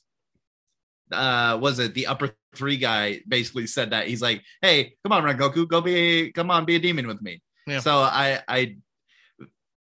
uh 1.11 1.57
was 1.61 1.79
it 1.79 1.93
the 1.93 2.07
upper 2.07 2.31
three 2.57 2.77
guy 2.77 3.21
basically 3.27 3.67
said 3.67 3.91
that 3.91 4.07
he's 4.07 4.21
like, 4.21 4.41
hey, 4.61 4.93
come 5.03 5.11
on, 5.13 5.23
Rengoku, 5.23 5.67
go 5.67 5.79
be 5.81 6.31
come 6.31 6.49
on, 6.51 6.65
be 6.65 6.75
a 6.75 6.79
demon 6.79 7.07
with 7.07 7.21
me. 7.21 7.41
Yeah. 7.67 7.79
So 7.79 7.97
I 7.97 8.41
I 8.47 8.75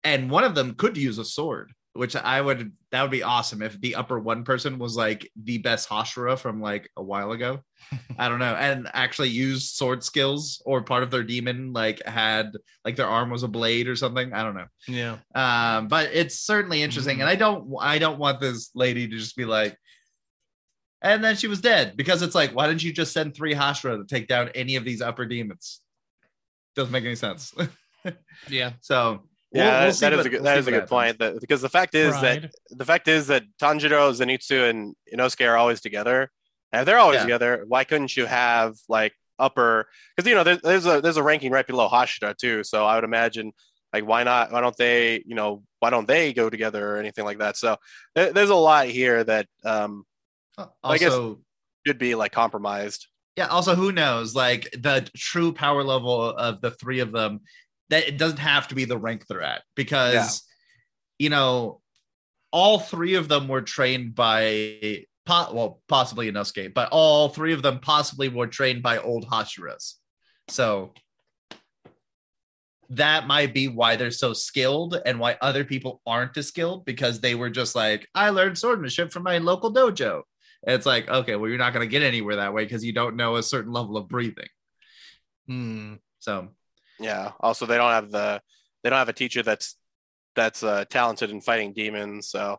and 0.04 0.30
one 0.30 0.44
of 0.44 0.54
them 0.54 0.74
could 0.74 0.96
use 0.96 1.18
a 1.18 1.24
sword, 1.24 1.72
which 1.94 2.14
I 2.14 2.40
would 2.40 2.72
that 2.92 3.02
would 3.02 3.10
be 3.10 3.22
awesome 3.22 3.62
if 3.62 3.80
the 3.80 3.96
upper 3.96 4.18
one 4.18 4.44
person 4.44 4.78
was 4.78 4.96
like 4.96 5.30
the 5.42 5.58
best 5.58 5.88
Hashira 5.88 6.38
from 6.38 6.60
like 6.60 6.88
a 6.96 7.02
while 7.02 7.32
ago. 7.32 7.60
I 8.18 8.28
don't 8.28 8.38
know, 8.38 8.54
and 8.54 8.88
actually 8.92 9.28
used 9.30 9.74
sword 9.74 10.02
skills 10.04 10.62
or 10.64 10.82
part 10.82 11.02
of 11.02 11.10
their 11.10 11.24
demon 11.24 11.72
like 11.72 12.04
had 12.06 12.52
like 12.84 12.96
their 12.96 13.08
arm 13.08 13.30
was 13.30 13.42
a 13.42 13.48
blade 13.48 13.88
or 13.88 13.96
something. 13.96 14.32
I 14.32 14.42
don't 14.42 14.54
know. 14.54 14.66
yeah. 14.88 15.16
Um, 15.34 15.88
but 15.88 16.10
it's 16.12 16.40
certainly 16.40 16.82
interesting, 16.82 17.18
Mhm. 17.18 17.22
and 17.22 17.28
I 17.30 17.34
don't 17.34 17.74
I 17.80 17.98
don't 17.98 18.18
want 18.18 18.40
this 18.40 18.70
lady 18.74 19.08
to 19.08 19.16
just 19.16 19.36
be 19.36 19.44
like. 19.44 19.76
And 21.02 21.22
then 21.22 21.36
she 21.36 21.46
was 21.46 21.60
dead 21.60 21.96
because 21.96 22.22
it's 22.22 22.34
like, 22.34 22.52
why 22.54 22.66
didn't 22.66 22.82
you 22.82 22.92
just 22.92 23.12
send 23.12 23.34
three 23.34 23.54
Hashira 23.54 23.98
to 23.98 24.04
take 24.06 24.28
down 24.28 24.48
any 24.54 24.76
of 24.76 24.84
these 24.84 25.02
upper 25.02 25.26
demons? 25.26 25.80
Doesn't 26.74 26.92
make 26.92 27.04
any 27.04 27.16
sense. 27.16 27.54
Yeah. 28.48 28.72
so 28.80 29.24
Yeah, 29.52 29.64
we'll- 29.64 29.72
we'll 29.72 29.80
that- 29.88 29.94
see 29.94 30.00
that 30.06 30.12
is 30.12 30.16
what- 30.18 30.26
a 30.26 30.28
good, 30.30 30.36
we'll 30.36 30.44
that 30.44 30.54
see 30.54 30.58
is 30.60 30.66
a 30.66 30.70
good 30.70 30.74
happens. 30.76 30.90
point. 30.90 31.18
That, 31.18 31.40
because 31.40 31.60
the 31.60 31.68
fact 31.68 31.94
is 31.96 32.14
that 32.20 32.52
the 32.70 32.84
fact 32.84 33.08
is 33.08 33.26
that 33.26 33.42
Tanjiro, 33.60 34.12
Zenitsu, 34.12 34.70
and 34.70 34.94
Inosuke 35.12 35.48
are 35.48 35.56
always 35.56 35.80
together. 35.80 36.30
And 36.72 36.80
if 36.82 36.86
they're 36.86 36.98
always 36.98 37.16
Yeah. 37.16 37.22
together, 37.22 37.64
why 37.66 37.82
couldn't 37.84 38.16
you 38.16 38.26
have 38.26 38.76
like 38.88 39.12
upper? 39.40 39.88
Because 40.16 40.28
you 40.28 40.36
know 40.36 40.44
there's, 40.44 40.60
there's 40.62 40.86
a 40.86 41.00
there's 41.00 41.16
a 41.16 41.22
ranking 41.22 41.50
right 41.50 41.66
below 41.66 41.88
Hashira 41.88 42.36
too. 42.36 42.62
So 42.64 42.86
I 42.86 42.94
would 42.94 43.04
imagine 43.04 43.52
like 43.92 44.06
why 44.06 44.22
not? 44.22 44.52
Why 44.52 44.60
don't 44.60 44.76
they? 44.76 45.22
You 45.26 45.34
know 45.34 45.62
why 45.80 45.90
don't 45.90 46.06
they 46.06 46.32
go 46.32 46.48
together 46.48 46.94
or 46.94 46.98
anything 46.98 47.24
like 47.24 47.38
that? 47.38 47.56
So 47.56 47.76
there, 48.14 48.32
there's 48.32 48.50
a 48.50 48.54
lot 48.54 48.86
here 48.86 49.24
that 49.24 49.46
um 49.64 50.04
I 50.58 50.98
guess- 50.98 51.12
Also, 51.12 51.40
should 51.86 51.98
be 51.98 52.14
like 52.14 52.32
compromised. 52.32 53.06
yeah. 53.36 53.46
Also, 53.46 53.74
who 53.74 53.92
knows? 53.92 54.34
Like 54.34 54.70
the 54.72 55.08
true 55.16 55.52
power 55.52 55.82
level 55.84 56.20
of 56.30 56.60
the 56.60 56.70
three 56.72 57.00
of 57.00 57.12
them, 57.12 57.40
that 57.90 58.08
it 58.08 58.16
doesn't 58.18 58.38
have 58.38 58.68
to 58.68 58.74
be 58.74 58.84
the 58.84 58.98
rank 58.98 59.26
they're 59.28 59.42
at 59.42 59.62
because, 59.76 60.14
Yeah. 60.14 60.28
you 61.18 61.28
know, 61.30 61.80
all 62.50 62.78
three 62.80 63.14
of 63.14 63.28
them 63.28 63.46
were 63.48 63.62
trained 63.62 64.14
by, 64.14 65.04
well, 65.28 65.80
possibly 65.88 66.30
Inosuke, 66.30 66.72
but 66.74 66.88
all 66.90 67.28
three 67.28 67.52
of 67.52 67.62
them 67.62 67.78
possibly 67.80 68.28
were 68.28 68.46
trained 68.46 68.82
by 68.82 68.98
old 68.98 69.28
Hashiras. 69.28 69.94
So 70.48 70.94
that 72.90 73.26
might 73.26 73.52
be 73.52 73.68
why 73.68 73.96
they're 73.96 74.10
so 74.12 74.32
skilled 74.32 75.00
and 75.04 75.18
why 75.18 75.36
other 75.40 75.64
people 75.64 76.00
aren't 76.06 76.36
as 76.36 76.48
skilled 76.48 76.84
because 76.84 77.20
they 77.20 77.34
were 77.34 77.50
just 77.50 77.74
like, 77.74 78.08
I 78.14 78.30
learned 78.30 78.56
swordsmanship 78.58 79.12
from 79.12 79.24
my 79.24 79.38
local 79.38 79.74
dojo. 79.74 80.22
It's 80.66 80.84
like, 80.86 81.08
okay, 81.08 81.36
well, 81.36 81.48
you're 81.48 81.58
not 81.58 81.72
going 81.72 81.86
to 81.88 81.90
get 81.90 82.02
anywhere 82.02 82.36
that 82.36 82.52
way 82.52 82.64
because 82.64 82.84
you 82.84 82.92
don't 82.92 83.16
know 83.16 83.36
a 83.36 83.42
certain 83.42 83.72
level 83.72 83.96
of 83.96 84.08
breathing. 84.08 84.48
Hmm. 85.46 85.94
So, 86.18 86.48
Yeah. 86.98 87.32
Also, 87.40 87.66
they 87.66 87.76
don't 87.76 87.92
have 87.92 88.10
the 88.10 88.42
they 88.82 88.90
don't 88.90 88.98
have 88.98 89.08
a 89.08 89.12
teacher 89.12 89.42
that's 89.42 89.76
that's 90.34 90.62
uh, 90.62 90.84
talented 90.90 91.30
in 91.30 91.40
fighting 91.40 91.72
demons. 91.72 92.28
So, 92.28 92.58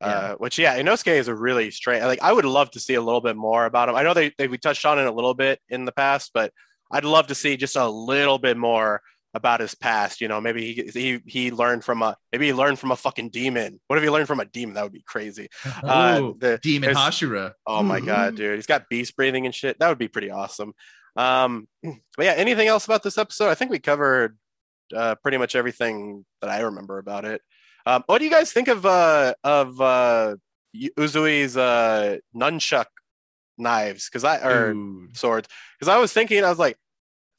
uh, 0.00 0.06
Yeah. 0.06 0.32
which 0.34 0.58
yeah, 0.58 0.78
Inosuke 0.78 1.18
is 1.18 1.28
a 1.28 1.34
really 1.34 1.70
straight. 1.70 2.02
Like, 2.04 2.22
I 2.22 2.32
would 2.32 2.44
love 2.44 2.70
to 2.72 2.80
see 2.80 2.94
a 2.94 3.02
little 3.02 3.20
bit 3.20 3.36
more 3.36 3.66
about 3.66 3.88
him. 3.88 3.96
I 3.96 4.02
know 4.04 4.14
they, 4.14 4.32
they 4.38 4.48
we 4.48 4.56
touched 4.58 4.86
on 4.86 4.98
it 4.98 5.06
a 5.06 5.12
little 5.12 5.34
bit 5.34 5.60
in 5.68 5.84
the 5.84 5.92
past, 5.92 6.30
but 6.32 6.52
I'd 6.92 7.04
love 7.04 7.26
to 7.28 7.34
see 7.34 7.56
just 7.56 7.76
a 7.76 7.88
little 7.88 8.38
bit 8.38 8.56
more 8.56 9.02
about 9.34 9.60
his 9.60 9.74
past. 9.74 10.20
You 10.20 10.28
know, 10.28 10.40
maybe 10.40 10.72
he 10.72 10.90
he 10.92 11.20
he 11.26 11.50
learned 11.50 11.84
from 11.84 12.02
a 12.02 12.16
maybe 12.32 12.46
he 12.46 12.52
learned 12.52 12.78
from 12.78 12.90
a 12.90 12.96
fucking 12.96 13.30
demon. 13.30 13.80
What 13.86 13.96
if 13.98 14.02
he 14.02 14.10
learned 14.10 14.26
from 14.28 14.40
a 14.40 14.44
demon? 14.44 14.74
That 14.74 14.84
would 14.84 14.92
be 14.92 15.04
crazy. 15.06 15.48
Uh, 15.82 16.18
Ooh, 16.20 16.36
the- 16.38 16.58
Demon 16.62 16.94
Hashira. 16.94 17.52
Oh 17.66 17.82
my 17.82 17.98
Ooh. 17.98 18.06
god, 18.06 18.36
dude, 18.36 18.56
he's 18.56 18.66
got 18.66 18.88
beast 18.88 19.16
breathing 19.16 19.46
and 19.46 19.54
shit. 19.54 19.78
That 19.78 19.88
would 19.88 19.98
be 19.98 20.08
pretty 20.08 20.30
awesome. 20.30 20.72
Um, 21.16 21.66
but 21.82 22.24
yeah, 22.26 22.32
anything 22.32 22.68
else 22.68 22.84
about 22.84 23.02
this 23.02 23.18
episode? 23.18 23.48
I 23.48 23.54
think 23.54 23.70
we 23.70 23.78
covered 23.78 24.36
uh, 24.94 25.14
pretty 25.16 25.38
much 25.38 25.56
everything 25.56 26.24
that 26.40 26.50
I 26.50 26.60
remember 26.60 26.98
about 26.98 27.24
it. 27.24 27.42
Um, 27.86 28.02
what 28.06 28.18
do 28.18 28.24
you 28.24 28.30
guys 28.30 28.52
think 28.52 28.68
of 28.68 28.84
uh, 28.86 29.34
of 29.42 29.80
uh, 29.80 30.36
Uzui's 30.76 31.56
uh, 31.56 32.18
nunchuck 32.34 32.86
knives? 33.58 34.08
Because 34.08 34.24
I 34.24 34.36
or 34.38 34.72
Dude. 34.74 35.16
swords. 35.16 35.48
Because 35.78 35.92
I 35.92 35.98
was 35.98 36.12
thinking, 36.12 36.44
I 36.44 36.50
was 36.50 36.58
like, 36.58 36.76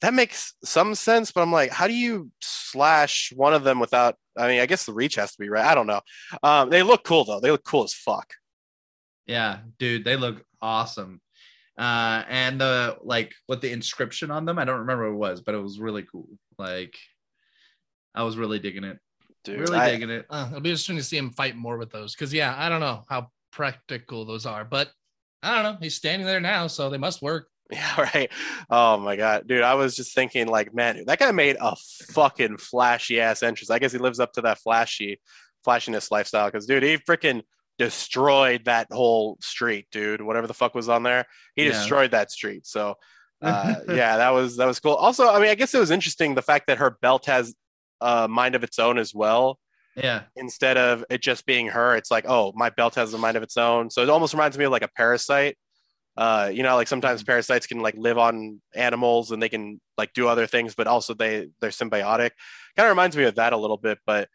that 0.02 0.14
makes 0.14 0.54
some 0.64 0.94
sense, 0.94 1.30
but 1.30 1.42
I'm 1.42 1.52
like, 1.52 1.70
how 1.70 1.86
do 1.86 1.94
you 1.94 2.30
slash 2.40 3.32
one 3.34 3.54
of 3.54 3.64
them 3.64 3.78
without? 3.78 4.16
I 4.36 4.48
mean, 4.48 4.60
I 4.60 4.66
guess 4.66 4.84
the 4.84 4.92
reach 4.92 5.14
has 5.14 5.32
to 5.32 5.38
be 5.38 5.48
right. 5.48 5.64
I 5.64 5.74
don't 5.74 5.86
know. 5.86 6.00
Um, 6.42 6.70
they 6.70 6.82
look 6.82 7.04
cool 7.04 7.24
though. 7.24 7.40
They 7.40 7.50
look 7.50 7.64
cool 7.64 7.84
as 7.84 7.94
fuck. 7.94 8.32
Yeah, 9.26 9.58
dude, 9.78 10.04
they 10.04 10.16
look 10.16 10.44
awesome. 10.60 11.20
Uh, 11.78 12.24
and 12.28 12.60
the 12.60 12.98
like 13.02 13.32
with 13.48 13.60
the 13.60 13.70
inscription 13.70 14.30
on 14.30 14.44
them, 14.44 14.58
I 14.58 14.64
don't 14.64 14.80
remember 14.80 15.14
what 15.14 15.28
it 15.28 15.30
was, 15.30 15.40
but 15.40 15.54
it 15.54 15.62
was 15.62 15.78
really 15.78 16.02
cool. 16.02 16.28
Like, 16.58 16.96
I 18.14 18.24
was 18.24 18.36
really 18.36 18.58
digging 18.58 18.84
it. 18.84 18.98
Dude, 19.44 19.60
really 19.60 19.78
I- 19.78 19.90
digging 19.90 20.10
it. 20.10 20.26
Uh, 20.28 20.46
it'll 20.48 20.60
be 20.60 20.70
interesting 20.70 20.96
to 20.96 21.02
see 21.02 21.16
him 21.16 21.30
fight 21.30 21.56
more 21.56 21.78
with 21.78 21.90
those 21.90 22.14
because 22.14 22.34
yeah, 22.34 22.54
I 22.58 22.68
don't 22.68 22.80
know 22.80 23.04
how 23.08 23.28
practical 23.52 24.24
those 24.24 24.46
are, 24.46 24.64
but 24.64 24.90
I 25.44 25.54
don't 25.54 25.72
know. 25.72 25.78
He's 25.80 25.94
standing 25.94 26.26
there 26.26 26.40
now, 26.40 26.66
so 26.66 26.90
they 26.90 26.98
must 26.98 27.22
work. 27.22 27.48
Yeah, 27.72 28.00
right. 28.14 28.30
Oh 28.70 28.98
my 28.98 29.16
god, 29.16 29.46
dude! 29.48 29.62
I 29.62 29.74
was 29.74 29.96
just 29.96 30.14
thinking, 30.14 30.46
like, 30.46 30.74
man, 30.74 31.04
that 31.06 31.18
guy 31.18 31.32
made 31.32 31.56
a 31.60 31.74
fucking 32.10 32.58
flashy 32.58 33.20
ass 33.20 33.42
entrance. 33.42 33.70
I 33.70 33.78
guess 33.78 33.92
he 33.92 33.98
lives 33.98 34.20
up 34.20 34.32
to 34.34 34.42
that 34.42 34.58
flashy, 34.58 35.20
flashiness 35.64 36.10
lifestyle. 36.10 36.46
Because, 36.46 36.66
dude, 36.66 36.82
he 36.82 36.98
freaking 36.98 37.42
destroyed 37.78 38.66
that 38.66 38.86
whole 38.92 39.38
street, 39.40 39.86
dude. 39.90 40.20
Whatever 40.20 40.46
the 40.46 40.54
fuck 40.54 40.74
was 40.74 40.88
on 40.88 41.02
there, 41.02 41.26
he 41.56 41.64
Yeah. 41.64 41.72
destroyed 41.72 42.10
that 42.12 42.30
street. 42.30 42.66
So, 42.66 42.96
uh, 43.40 43.76
yeah, 43.88 44.18
that 44.18 44.30
was 44.30 44.56
that 44.56 44.66
was 44.66 44.78
cool. 44.78 44.94
Also, 44.94 45.28
I 45.28 45.40
mean, 45.40 45.48
I 45.50 45.54
guess 45.54 45.74
it 45.74 45.78
was 45.80 45.90
interesting 45.90 46.34
the 46.34 46.42
fact 46.42 46.66
that 46.68 46.78
her 46.78 46.90
belt 47.02 47.26
has 47.26 47.54
a 48.00 48.28
mind 48.28 48.54
of 48.54 48.62
its 48.64 48.78
own 48.78 48.98
as 48.98 49.14
well. 49.14 49.58
Yeah, 49.96 50.22
Instead 50.36 50.78
of 50.78 51.04
it 51.10 51.20
just 51.20 51.44
being 51.44 51.66
her, 51.68 51.94
it's 51.96 52.10
like, 52.10 52.24
oh, 52.26 52.52
my 52.56 52.70
belt 52.70 52.94
has 52.94 53.12
a 53.12 53.18
mind 53.18 53.36
of 53.36 53.42
its 53.42 53.58
own. 53.58 53.90
So 53.90 54.02
it 54.02 54.08
almost 54.08 54.32
reminds 54.32 54.56
me 54.56 54.64
of 54.64 54.72
like 54.72 54.82
a 54.82 54.88
parasite 54.88 55.56
uh 56.16 56.50
you 56.52 56.62
know 56.62 56.74
like 56.76 56.88
sometimes 56.88 57.22
parasites 57.22 57.66
can 57.66 57.80
like 57.80 57.94
live 57.96 58.18
on 58.18 58.60
animals 58.74 59.30
and 59.30 59.42
they 59.42 59.48
can 59.48 59.80
like 59.96 60.12
do 60.12 60.28
other 60.28 60.46
things 60.46 60.74
but 60.74 60.86
also 60.86 61.14
they 61.14 61.48
they're 61.60 61.70
symbiotic. 61.70 62.30
Kind 62.76 62.86
of 62.86 62.90
reminds 62.90 63.16
me 63.16 63.24
of 63.24 63.36
that 63.36 63.52
a 63.52 63.56
little 63.56 63.78
bit 63.78 63.98
but 64.04 64.28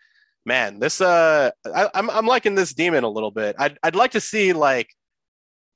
man 0.45 0.79
this 0.79 1.01
uh 1.01 1.51
I, 1.65 1.89
I'm, 1.93 2.09
I'm 2.09 2.25
liking 2.25 2.55
this 2.55 2.73
demon 2.73 3.03
a 3.03 3.09
little 3.09 3.31
bit. 3.31 3.55
I'd, 3.59 3.77
I'd 3.83 3.95
like 3.95 4.11
to 4.11 4.19
see 4.21 4.53
like 4.53 4.89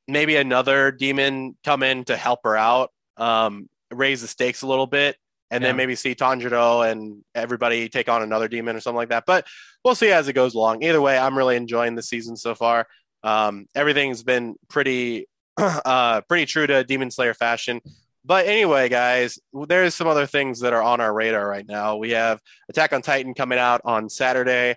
maybe 0.08 0.36
another 0.38 0.91
demon 0.91 1.55
come 1.63 1.84
in 1.84 2.03
to 2.05 2.17
help 2.17 2.39
her 2.46 2.58
out 2.58 2.89
um 3.17 3.70
raise 3.93 4.22
the 4.22 4.27
stakes 4.27 4.62
a 4.63 4.67
little 4.67 4.88
bit 4.88 5.17
and 5.51 5.62
Yeah. 5.62 5.70
then 5.70 5.75
maybe 5.77 5.96
see 5.96 6.15
Tanjiro 6.15 6.89
and 6.89 7.24
everybody 7.36 7.89
take 7.89 8.10
on 8.10 8.24
another 8.24 8.48
demon 8.48 8.75
or 8.75 8.79
something 8.79 8.96
like 8.98 9.10
that 9.10 9.25
but 9.27 9.46
we'll 9.86 9.96
see 9.96 10.12
as 10.12 10.27
it 10.27 10.34
goes 10.34 10.55
along. 10.55 10.81
Either 10.84 11.01
way 11.01 11.17
i'm 11.17 11.38
really 11.38 11.55
enjoying 11.58 11.93
the 11.96 12.01
season 12.01 12.36
so 12.36 12.55
far. 12.55 12.88
Um 13.24 13.67
everything's 13.75 14.24
been 14.24 14.55
pretty 14.67 15.27
uh, 15.58 16.22
pretty 16.22 16.46
true 16.46 16.67
to 16.67 16.84
Demon 16.84 17.12
Slayer 17.12 17.34
fashion. 17.34 17.81
But 18.24 18.46
anyway, 18.46 18.88
guys, 18.88 19.39
there's 19.67 19.96
some 19.96 20.08
other 20.08 20.27
things 20.27 20.60
that 20.60 20.74
are 20.74 20.81
on 20.84 21.01
our 21.01 21.12
radar 21.13 21.48
right 21.48 21.67
now. 21.67 21.96
We 21.96 22.12
have 22.12 22.39
Attack 22.70 22.93
on 22.93 23.01
Titan 23.01 23.34
coming 23.34 23.58
out 23.58 23.81
on 23.84 24.10
Saturday. 24.10 24.75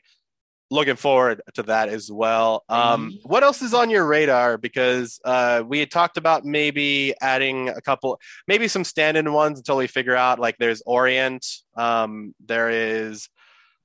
Looking 0.70 0.96
forward 0.96 1.42
to 1.54 1.62
that 1.64 1.90
as 1.90 2.10
well. 2.10 2.64
Um, 2.70 3.10
Mhm. 3.10 3.18
what 3.28 3.42
else 3.44 3.60
is 3.60 3.74
on 3.74 3.90
your 3.90 4.06
radar? 4.06 4.56
Because 4.56 5.20
uh, 5.24 5.62
we 5.64 5.78
had 5.78 5.90
talked 5.90 6.16
about 6.16 6.44
maybe 6.46 7.14
adding 7.20 7.68
a 7.68 7.82
couple, 7.82 8.18
maybe 8.48 8.66
some 8.66 8.82
stand-in 8.82 9.30
ones 9.34 9.58
until 9.58 9.76
we 9.76 9.86
figure 9.86 10.16
out. 10.16 10.38
Like, 10.38 10.56
there's 10.58 10.82
Orient. 10.86 11.46
Um, 11.76 12.34
there 12.44 12.70
is 12.70 13.28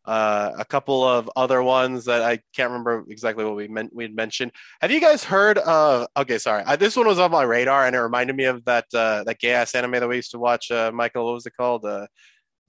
uh, 0.05 0.51
a 0.57 0.65
couple 0.65 1.03
of 1.03 1.29
other 1.35 1.61
ones 1.61 2.05
that 2.05 2.21
I 2.21 2.39
can't 2.55 2.71
remember 2.71 3.05
exactly 3.09 3.45
what 3.45 3.55
we 3.55 3.67
meant 3.67 3.93
we 3.93 4.03
had 4.03 4.15
mentioned. 4.15 4.51
Have 4.81 4.91
you 4.91 4.99
guys 5.01 5.23
heard 5.23 5.57
of? 5.59 6.07
Okay, 6.17 6.37
sorry, 6.37 6.63
I, 6.65 6.75
this 6.75 6.95
one 6.95 7.07
was 7.07 7.19
on 7.19 7.31
my 7.31 7.43
radar, 7.43 7.85
and 7.85 7.95
it 7.95 7.99
reminded 7.99 8.35
me 8.35 8.45
of 8.45 8.63
that 8.65 8.85
uh, 8.93 9.23
that 9.25 9.39
gay 9.39 9.51
ass 9.51 9.75
anime 9.75 9.91
that 9.91 10.07
we 10.09 10.15
used 10.17 10.31
to 10.31 10.39
watch. 10.39 10.71
Uh, 10.71 10.91
Michael, 10.93 11.25
what 11.25 11.33
was 11.33 11.45
it 11.45 11.53
called? 11.55 11.85
Uh, 11.85 12.07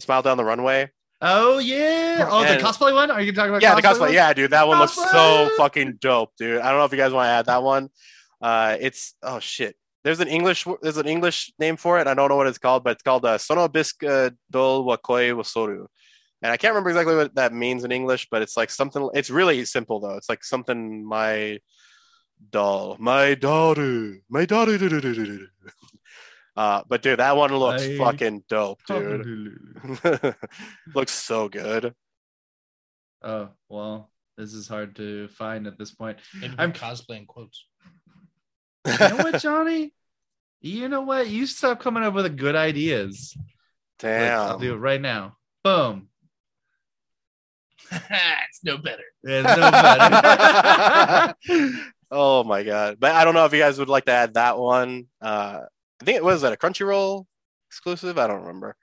Smile 0.00 0.22
Down 0.22 0.36
the 0.36 0.44
Runway. 0.44 0.90
Oh 1.22 1.58
yeah. 1.58 2.26
Oh, 2.30 2.42
And- 2.42 2.58
the 2.60 2.64
cosplay 2.64 2.94
one? 2.94 3.10
Are 3.10 3.20
you 3.20 3.32
talking 3.32 3.50
about? 3.50 3.62
Yeah, 3.62 3.74
the 3.74 3.82
cosplay. 3.82 4.00
one? 4.00 4.12
Yeah, 4.14 4.32
dude, 4.32 4.50
that 4.52 4.66
one 4.66 4.78
looks 4.78 4.94
so 4.94 5.50
fucking 5.56 5.98
dope, 6.00 6.30
dude. 6.38 6.60
I 6.60 6.70
don't 6.70 6.78
know 6.78 6.84
if 6.86 6.92
you 6.92 6.98
guys 6.98 7.12
want 7.12 7.26
to 7.26 7.30
add 7.30 7.46
that 7.46 7.62
one. 7.62 7.88
Uh, 8.40 8.76
it's 8.80 9.14
oh 9.22 9.38
shit. 9.38 9.76
There's 10.02 10.20
an 10.20 10.28
English 10.28 10.66
there's 10.80 10.96
an 10.96 11.06
English 11.06 11.52
name 11.58 11.76
for 11.76 12.00
it. 12.00 12.06
I 12.06 12.14
don't 12.14 12.30
know 12.30 12.36
what 12.36 12.46
it's 12.46 12.56
called, 12.58 12.84
but 12.84 12.92
it's 12.92 13.02
called 13.02 13.26
uh, 13.26 13.36
Sonobiska 13.36 14.34
dol 14.50 14.86
wakoi 14.86 15.32
wasoru. 15.32 15.86
And 16.42 16.50
I 16.50 16.56
can't 16.56 16.72
remember 16.72 16.90
exactly 16.90 17.16
what 17.16 17.34
that 17.34 17.52
means 17.52 17.84
in 17.84 17.92
English, 17.92 18.28
but 18.30 18.42
it's 18.42 18.56
like 18.56 18.70
something. 18.70 19.10
It's 19.14 19.30
really 19.30 19.64
simple 19.64 20.00
though. 20.00 20.16
It's 20.16 20.28
like 20.28 20.42
something 20.42 21.04
my 21.04 21.58
doll, 22.50 22.96
my 22.98 23.34
daughter, 23.34 24.18
my 24.28 24.46
daughter. 24.46 24.78
Uh, 26.56 26.82
but 26.88 27.00
dude, 27.02 27.18
that 27.20 27.36
one 27.36 27.54
looks 27.56 27.82
I- 27.82 27.96
fucking 27.96 28.44
dope, 28.48 28.80
dude. 28.86 29.56
looks 30.94 31.12
so 31.12 31.48
good. 31.48 31.94
Oh 33.22 33.50
well, 33.68 34.10
this 34.36 34.52
is 34.52 34.66
hard 34.66 34.96
to 34.96 35.28
find 35.28 35.66
at 35.66 35.78
this 35.78 35.92
point. 35.92 36.18
Maybe 36.34 36.48
I'm- 36.48 36.56
I'm 36.58 36.72
cosplaying 36.72 37.26
quotes. 37.26 37.64
You 38.86 38.98
know 38.98 39.16
what, 39.16 39.40
Johnny? 39.40 39.94
You 40.60 40.88
know 40.88 41.02
what? 41.02 41.28
You 41.28 41.46
stop 41.46 41.80
coming 41.80 42.02
up 42.02 42.14
with 42.14 42.36
good 42.36 42.56
ideas. 42.56 43.34
Look, 44.02 44.10
I'll 44.52 44.58
do 44.58 44.74
it 44.74 44.78
right 44.78 45.00
now. 45.00 45.36
Boom. 45.62 46.09
It's 47.92 48.64
no 48.64 48.78
better. 48.78 49.02
It's 49.22 49.46
no 49.56 49.70
better. 49.70 51.34
oh 52.10 52.44
my 52.44 52.62
god! 52.62 52.96
But 52.98 53.12
I 53.12 53.24
don't 53.24 53.34
know 53.34 53.44
if 53.44 53.52
you 53.52 53.58
guys 53.58 53.78
would 53.78 53.88
like 53.88 54.04
to 54.06 54.12
add 54.12 54.34
that 54.34 54.58
one. 54.58 55.06
Uh, 55.20 55.60
I 56.00 56.04
think 56.04 56.16
it 56.16 56.24
was 56.24 56.44
at 56.44 56.52
a 56.52 56.56
Crunchyroll 56.56 57.26
exclusive. 57.68 58.18
I 58.18 58.26
don't 58.26 58.40
remember. 58.40 58.76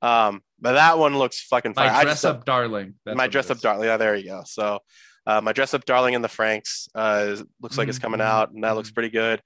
Um, 0.00 0.42
but 0.60 0.72
that 0.72 0.98
one 0.98 1.16
looks 1.16 1.40
fucking 1.42 1.74
fire. 1.74 1.90
My 1.90 1.98
I 1.98 2.02
dress 2.02 2.22
just- 2.22 2.24
up 2.24 2.44
darling. 2.44 2.94
That's 3.04 3.16
my 3.16 3.28
dress 3.28 3.50
up 3.50 3.60
darling. 3.60 3.86
Yeah, 3.86 3.96
there 3.96 4.16
you 4.16 4.26
go. 4.26 4.42
So, 4.44 4.80
uh, 5.26 5.40
my 5.40 5.52
dress 5.52 5.74
up 5.74 5.84
darling 5.84 6.14
in 6.14 6.22
the 6.22 6.28
Franxx 6.28 6.88
uh, 6.94 7.26
is- 7.28 7.44
looks 7.60 7.78
like 7.78 7.88
it's 7.88 7.98
coming 7.98 8.20
out, 8.20 8.50
and 8.52 8.64
that 8.64 8.76
looks 8.76 8.90
pretty 8.90 9.10
good. 9.10 9.40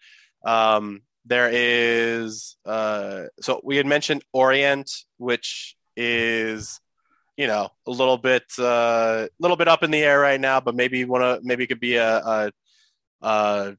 Um, 0.45 1.03
there 1.27 1.51
is 1.53 2.57
uh, 2.65 3.25
so 3.41 3.61
we 3.65 3.77
had 3.77 3.87
mentioned 3.87 4.23
Orient, 4.33 4.91
which 5.19 5.77
is 5.97 6.81
you 7.37 7.47
know 7.47 7.69
a 7.87 7.91
little 7.91 8.19
bit 8.19 8.45
uh, 8.59 9.27
a 9.27 9.29
little 9.39 9.57
bit 9.57 9.69
up 9.69 9.83
in 9.83 9.91
the 9.91 10.03
air 10.03 10.19
right 10.21 10.41
now, 10.41 10.61
but 10.61 10.75
maybe 10.75 11.05
one 11.05 11.23
of 11.23 11.45
maybe 11.45 11.65
it 11.65 11.67
could 11.69 11.81
be 11.81 11.97
a, 11.97 12.17
a, 12.19 12.53
a 13.23 13.77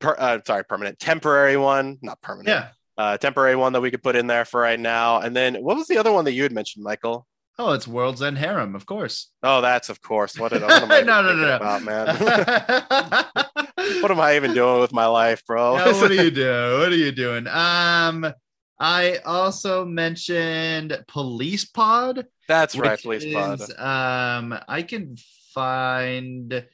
per, 0.00 0.14
uh, 0.18 0.38
sorry 0.46 0.64
permanent 0.64 0.98
temporary 0.98 1.56
one, 1.56 1.98
not 2.02 2.20
permanent. 2.20 2.48
Yeah. 2.48 2.68
Uh, 2.98 3.16
temporary 3.16 3.56
one 3.56 3.72
that 3.72 3.80
we 3.80 3.90
could 3.90 4.02
put 4.02 4.14
in 4.14 4.26
there 4.26 4.44
for 4.44 4.60
right 4.60 4.78
now. 4.78 5.20
And 5.20 5.34
then 5.34 5.54
what 5.56 5.76
was 5.76 5.86
the 5.86 5.96
other 5.96 6.12
one 6.12 6.26
that 6.26 6.32
you 6.32 6.42
had 6.42 6.52
mentioned, 6.52 6.84
Michael? 6.84 7.26
Oh, 7.58 7.72
it's 7.72 7.88
World's 7.88 8.20
End 8.22 8.36
Harem, 8.36 8.74
of 8.74 8.84
course. 8.84 9.30
Oh, 9.42 9.60
that's 9.62 9.88
of 9.88 10.02
course. 10.02 10.38
What, 10.38 10.52
did, 10.52 10.62
what 10.62 10.82
am 10.82 10.90
I 10.92 11.00
No, 11.00 11.22
no, 11.22 11.34
no, 11.34 11.46
no. 11.46 11.56
about, 11.56 11.82
man? 11.82 12.16
what 14.02 14.10
am 14.10 14.20
I 14.20 14.36
even 14.36 14.52
doing 14.54 14.80
with 14.80 14.92
my 14.92 15.06
life, 15.06 15.44
bro? 15.46 15.76
Yeah, 15.76 15.92
what 15.92 16.10
are 16.10 16.14
you 16.14 16.30
doing? 16.42 16.78
What 16.80 16.88
are 16.92 16.96
you 16.96 17.12
doing? 17.12 17.46
Um, 17.48 18.32
I 18.80 19.18
also 19.26 19.84
mentioned 19.84 21.04
Police 21.06 21.66
Pod. 21.66 22.26
that's 22.48 22.76
right, 22.76 23.00
police 23.00 23.26
pod. 23.32 23.60
Um, 23.78 24.58
I 24.66 24.82
can 24.82 25.16
find. 25.54 26.66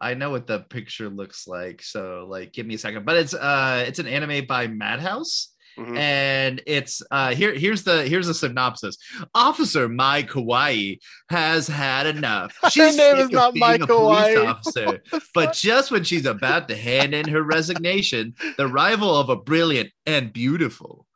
I 0.00 0.12
know 0.14 0.30
what 0.30 0.46
the 0.46 0.60
picture 0.60 1.08
looks 1.08 1.48
like, 1.48 1.80
so 1.82 2.26
like, 2.28 2.52
give 2.52 2.66
me 2.66 2.74
a 2.74 2.78
second. 2.78 3.06
But 3.06 3.16
it's 3.16 3.32
uh, 3.34 3.84
it's 3.88 3.98
an 3.98 4.06
anime 4.06 4.46
by 4.46 4.66
Madhouse. 4.68 5.50
Mhm. 5.76 5.96
and 5.98 6.62
it's 6.68 7.02
uh 7.10 7.34
here 7.34 7.52
here's 7.52 7.82
the 7.82 8.04
here's 8.04 8.28
the 8.28 8.32
synopsis 8.34 8.96
officer 9.34 9.88
mai 9.88 10.22
kawaii 10.22 10.98
has 11.30 11.66
had 11.66 12.06
enough 12.06 12.56
Her 12.62 12.70
she's 12.70 12.96
name 12.96 13.16
is 13.16 13.30
not 13.30 13.56
Mai 13.56 13.70
being 13.78 13.82
a 13.82 13.86
police 13.88 14.18
Kawaii. 14.36 14.46
officer 14.54 15.02
but 15.34 15.52
just 15.52 15.90
when 15.90 16.04
she's 16.04 16.26
about 16.26 16.68
to 16.68 16.76
hand 16.76 17.12
in 17.12 17.26
her 17.28 17.42
resignation 17.42 18.34
the 18.56 18.68
rival 18.68 19.16
of 19.18 19.30
a 19.30 19.34
brilliant 19.36 19.90
and 20.06 20.32
beautiful 20.32 21.08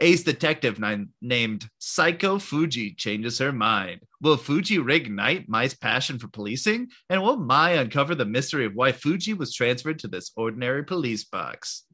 ace 0.00 0.22
detective 0.22 0.78
named 1.20 1.68
Seiko 1.80 2.40
fuji 2.40 2.94
changes 2.94 3.38
her 3.38 3.52
mind 3.52 4.00
will 4.20 4.36
fuji 4.36 4.78
reignite 4.78 5.48
mai's 5.48 5.74
passion 5.74 6.18
for 6.18 6.28
policing 6.28 6.88
and 7.08 7.22
will 7.22 7.36
mai 7.36 7.72
uncover 7.72 8.14
the 8.14 8.24
mystery 8.24 8.66
of 8.66 8.74
why 8.74 8.92
fuji 8.92 9.34
was 9.34 9.54
transferred 9.54 9.98
to 10.00 10.08
this 10.08 10.32
ordinary 10.36 10.84
police 10.84 11.24
box 11.24 11.84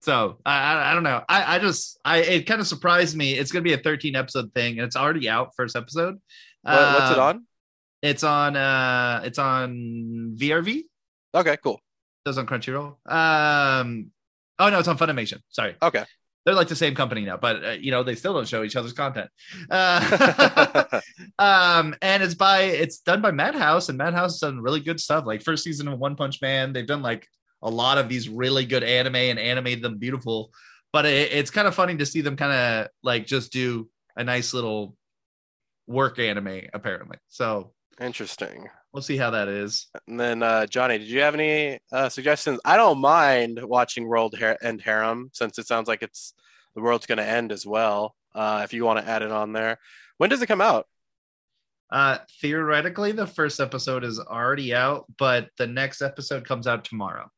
so 0.00 0.38
I, 0.46 0.90
I 0.90 0.94
don't 0.94 1.02
know. 1.02 1.22
I, 1.28 1.56
I 1.56 1.58
just 1.58 1.98
I 2.04 2.18
it 2.18 2.46
kind 2.46 2.60
of 2.60 2.68
surprised 2.68 3.16
me. 3.16 3.32
It's 3.32 3.50
gonna 3.50 3.64
be 3.64 3.72
a 3.72 3.78
13 3.78 4.14
episode 4.14 4.54
thing, 4.54 4.78
and 4.78 4.86
it's 4.86 4.94
already 4.96 5.28
out 5.28 5.50
first 5.56 5.74
episode. 5.76 6.14
What- 6.62 6.94
what's 6.94 7.10
it 7.10 7.18
Um, 7.18 7.20
on? 7.24 7.46
It's 8.02 8.22
on 8.22 8.56
uh 8.56 9.22
it's 9.24 9.40
on 9.40 10.36
VRV. 10.38 10.84
Okay, 11.34 11.56
cool. 11.62 11.80
It's 12.24 12.38
on 12.38 12.46
Crunchyroll. 12.46 12.96
Um 13.12 14.12
oh 14.58 14.70
no, 14.70 14.78
it's 14.78 14.88
on 14.88 14.98
Funimation. 14.98 15.40
Sorry. 15.50 15.76
Okay. 15.82 16.04
They're 16.44 16.54
like 16.54 16.68
the 16.68 16.76
same 16.76 16.94
company 16.94 17.24
now, 17.24 17.36
but 17.36 17.64
uh, 17.64 17.70
you 17.72 17.90
know 17.90 18.02
they 18.02 18.14
still 18.14 18.32
don't 18.32 18.48
show 18.48 18.62
each 18.62 18.76
other's 18.76 18.92
content. 18.92 19.28
Uh, 19.70 21.00
um, 21.38 21.94
and 22.00 22.22
it's 22.22 22.34
by 22.34 22.62
it's 22.62 23.00
done 23.00 23.20
by 23.20 23.30
Madhouse, 23.30 23.88
and 23.88 23.98
Madhouse 23.98 24.34
has 24.34 24.40
done 24.40 24.60
really 24.60 24.80
good 24.80 25.00
stuff. 25.00 25.26
Like 25.26 25.42
first 25.42 25.64
season 25.64 25.88
of 25.88 25.98
One 25.98 26.16
Punch 26.16 26.40
Man, 26.40 26.72
they've 26.72 26.86
done 26.86 27.02
like 27.02 27.26
a 27.62 27.70
lot 27.70 27.98
of 27.98 28.08
these 28.08 28.28
really 28.28 28.64
good 28.64 28.84
anime 28.84 29.16
and 29.16 29.38
animated 29.38 29.82
them 29.82 29.98
beautiful. 29.98 30.50
But 30.92 31.04
it, 31.04 31.32
it's 31.32 31.50
kind 31.50 31.68
of 31.68 31.74
funny 31.74 31.96
to 31.96 32.06
see 32.06 32.22
them 32.22 32.36
kind 32.36 32.52
of 32.52 32.88
like 33.02 33.26
just 33.26 33.52
do 33.52 33.90
a 34.16 34.24
nice 34.24 34.54
little 34.54 34.96
work 35.86 36.18
anime, 36.18 36.62
apparently. 36.72 37.18
So 37.28 37.72
Interesting. 38.00 38.68
We'll 38.98 39.02
see 39.04 39.16
how 39.16 39.30
that 39.30 39.46
is. 39.46 39.86
And 40.08 40.18
then 40.18 40.42
uh, 40.42 40.66
Johnny, 40.66 40.98
did 40.98 41.06
you 41.06 41.20
have 41.20 41.34
any 41.34 41.78
uh, 41.92 42.08
suggestions? 42.08 42.58
I 42.64 42.76
don't 42.76 42.98
mind 42.98 43.62
watching 43.62 44.08
World 44.08 44.36
Har- 44.36 44.58
End 44.60 44.80
Harem 44.80 45.30
since 45.32 45.56
it 45.56 45.68
sounds 45.68 45.86
like 45.86 46.02
it's 46.02 46.34
the 46.74 46.82
world's 46.82 47.06
going 47.06 47.18
to 47.18 47.24
end 47.24 47.52
as 47.52 47.64
well. 47.64 48.16
Uh, 48.34 48.62
if 48.64 48.72
you 48.72 48.84
want 48.84 48.98
to 48.98 49.08
add 49.08 49.22
it 49.22 49.30
on 49.30 49.52
there, 49.52 49.78
when 50.16 50.30
does 50.30 50.42
it 50.42 50.48
come 50.48 50.60
out? 50.60 50.88
Uh, 51.92 52.18
theoretically, 52.40 53.12
the 53.12 53.26
first 53.28 53.60
episode 53.60 54.02
is 54.02 54.18
already 54.18 54.74
out, 54.74 55.06
but 55.16 55.48
the 55.58 55.66
next 55.68 56.02
episode 56.02 56.44
comes 56.44 56.66
out 56.66 56.84
tomorrow. 56.84 57.30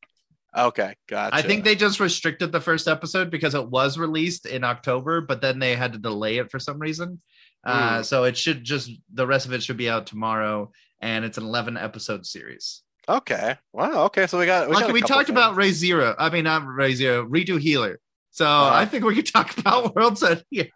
Okay, 0.57 0.95
gotcha. 1.11 1.37
I 1.37 1.43
think 1.43 1.63
they 1.63 1.75
just 1.75 2.01
restricted 2.01 2.53
the 2.53 2.61
first 2.61 2.89
episode 2.89 3.31
because 3.31 3.55
it 3.55 3.69
was 3.69 3.99
released 3.99 4.47
in 4.47 4.65
October, 4.65 5.21
but 5.21 5.43
then 5.43 5.59
they 5.59 5.77
had 5.77 5.93
to 5.93 5.99
delay 5.99 6.39
it 6.39 6.51
for 6.51 6.59
some 6.59 6.79
reason. 6.79 7.21
Uh, 7.63 7.99
Hmm. 7.99 8.03
so 8.05 8.25
it 8.25 8.39
should 8.39 8.65
just 8.65 8.91
the 9.13 9.27
rest 9.27 9.45
of 9.45 9.53
it 9.53 9.63
should 9.63 9.77
be 9.77 9.91
out 9.91 10.07
tomorrow, 10.07 10.73
and 11.01 11.25
it's 11.25 11.39
an 11.39 11.45
11 11.45 11.77
episode 11.77 12.27
series. 12.27 12.83
Okay. 13.09 13.57
Wow. 13.73 14.05
Okay. 14.05 14.27
So 14.27 14.39
we 14.39 14.47
got. 14.47 14.69
We, 14.69 14.75
got 14.75 14.91
a 14.91 14.93
we 14.93 15.01
talked 15.01 15.27
things. 15.27 15.31
about 15.31 15.57
Re:Zero. 15.57 16.15
I 16.19 16.31
mean, 16.31 16.45
not 16.45 16.65
Re:Zero, 16.67 17.27
Redo 17.27 17.59
Healer. 17.61 17.99
So 18.31 18.47
Uh-huh. 18.47 18.77
I 18.77 18.85
think 18.87 19.05
we 19.05 19.17
could 19.17 19.27
talk 19.27 19.57
about 19.59 19.95
World's 19.97 20.23
End 20.23 20.45
here. 20.51 20.69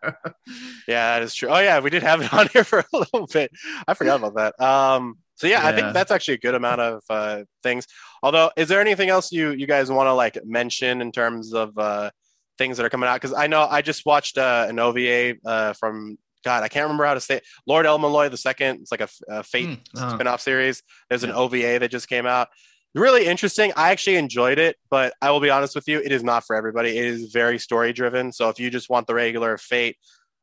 Yeah, 0.89 1.15
that 1.15 1.23
is 1.23 1.35
true. 1.35 1.49
Oh 1.51 1.61
yeah, 1.61 1.79
we 1.81 1.91
did 1.91 2.03
have 2.03 2.21
it 2.21 2.33
on 2.35 2.49
here 2.49 2.65
for 2.65 2.81
a 2.81 2.85
little 2.97 3.27
bit. 3.29 3.53
I 3.87 3.95
forgot 3.95 4.23
about 4.23 4.35
that. 4.37 4.61
Um. 4.65 5.19
So 5.37 5.47
yeah, 5.49 5.67
I 5.67 5.73
think 5.75 5.93
that's 5.95 6.11
actually 6.13 6.35
a 6.35 6.39
good 6.39 6.55
amount 6.55 6.81
of 6.81 7.03
uh, 7.11 7.43
things. 7.63 7.87
Although, 8.23 8.51
is 8.57 8.69
there 8.69 8.81
anything 8.81 9.09
else 9.11 9.31
you 9.33 9.51
you 9.51 9.67
guys 9.67 9.91
want 9.91 10.07
to 10.07 10.13
like 10.13 10.39
mention 10.45 11.01
in 11.01 11.11
terms 11.13 11.53
of 11.53 11.77
uh, 11.77 12.11
things 12.57 12.77
that 12.77 12.87
are 12.87 12.91
coming 12.91 13.09
out? 13.09 13.21
Because 13.21 13.35
I 13.37 13.47
know 13.49 13.67
I 13.69 13.83
just 13.83 14.07
watched 14.07 14.39
uh, 14.39 14.67
an 14.69 14.79
OVA 14.79 15.35
uh, 15.45 15.73
from 15.75 16.19
God, 16.45 16.63
I 16.63 16.69
can't 16.69 16.85
remember 16.85 17.05
how 17.05 17.15
to 17.15 17.21
say 17.21 17.37
it. 17.37 17.45
Lord 17.67 17.87
El-Melloi 17.87 18.31
the 18.31 18.37
second. 18.37 18.81
It's 18.83 18.91
like 18.93 19.01
a, 19.01 19.09
a 19.29 19.43
Fate 19.43 19.67
Hmm, 19.67 19.99
uh-huh. 19.99 20.15
spin-off 20.15 20.41
series. 20.41 20.83
There's 21.09 21.25
an 21.25 21.31
OVA 21.33 21.79
that 21.79 21.91
just 21.91 22.09
came 22.09 22.27
out. 22.27 22.49
Really 22.95 23.27
interesting. 23.27 23.73
I 23.77 23.91
actually 23.91 24.17
enjoyed 24.17 24.59
it, 24.59 24.77
but 24.89 25.15
I 25.21 25.31
will 25.33 25.41
be 25.41 25.51
honest 25.51 25.75
with 25.75 25.89
you, 25.89 25.99
it 25.99 26.13
is 26.13 26.23
not 26.23 26.45
for 26.45 26.55
everybody. 26.55 26.97
It 26.97 27.05
is 27.07 27.33
very 27.33 27.59
story 27.59 27.93
driven. 27.93 28.31
So 28.31 28.49
if 28.51 28.61
you 28.61 28.71
just 28.71 28.89
want 28.89 29.07
the 29.09 29.15
regular 29.15 29.59
Fate 29.59 29.97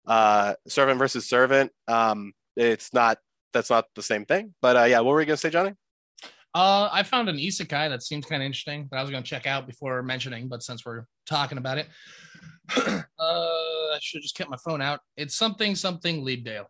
uh, 0.06 0.56
servant 0.68 1.00
versus 1.00 1.28
servant, 1.28 1.72
um, 1.88 2.34
it's 2.58 2.94
not. 2.94 3.18
That's 3.54 3.70
not 3.70 3.86
the 3.96 4.02
same 4.02 4.24
thing. 4.26 4.54
But 4.62 4.78
uh, 4.78 4.84
yeah, 4.86 5.00
what 5.02 5.12
were 5.12 5.20
you 5.20 5.26
gonna 5.28 5.38
say, 5.38 5.50
Johnny? 5.50 5.74
Uh, 6.54 6.90
I 6.92 7.04
found 7.04 7.30
an 7.30 7.38
isekai 7.38 7.90
that 7.90 8.04
seems 8.04 8.26
kind 8.26 8.42
of 8.42 8.46
interesting 8.46 8.88
that 8.92 8.98
I 8.98 9.02
was 9.02 9.10
going 9.10 9.24
to 9.24 9.30
check 9.30 9.48
out 9.48 9.68
before 9.68 10.04
mentioning, 10.04 10.50
but 10.50 10.64
since 10.64 10.86
we're 10.86 11.06
talking 11.26 11.58
about 11.58 11.78
it, 11.78 11.88
uh, 12.78 13.02
I 13.20 13.98
should 14.02 14.20
have 14.20 14.24
just 14.24 14.36
kept 14.36 14.50
my 14.50 14.58
phone 14.58 14.82
out. 14.82 15.00
It's 15.18 15.36
something 15.36 15.76
something 15.76 16.26
Leaddale. 16.26 16.68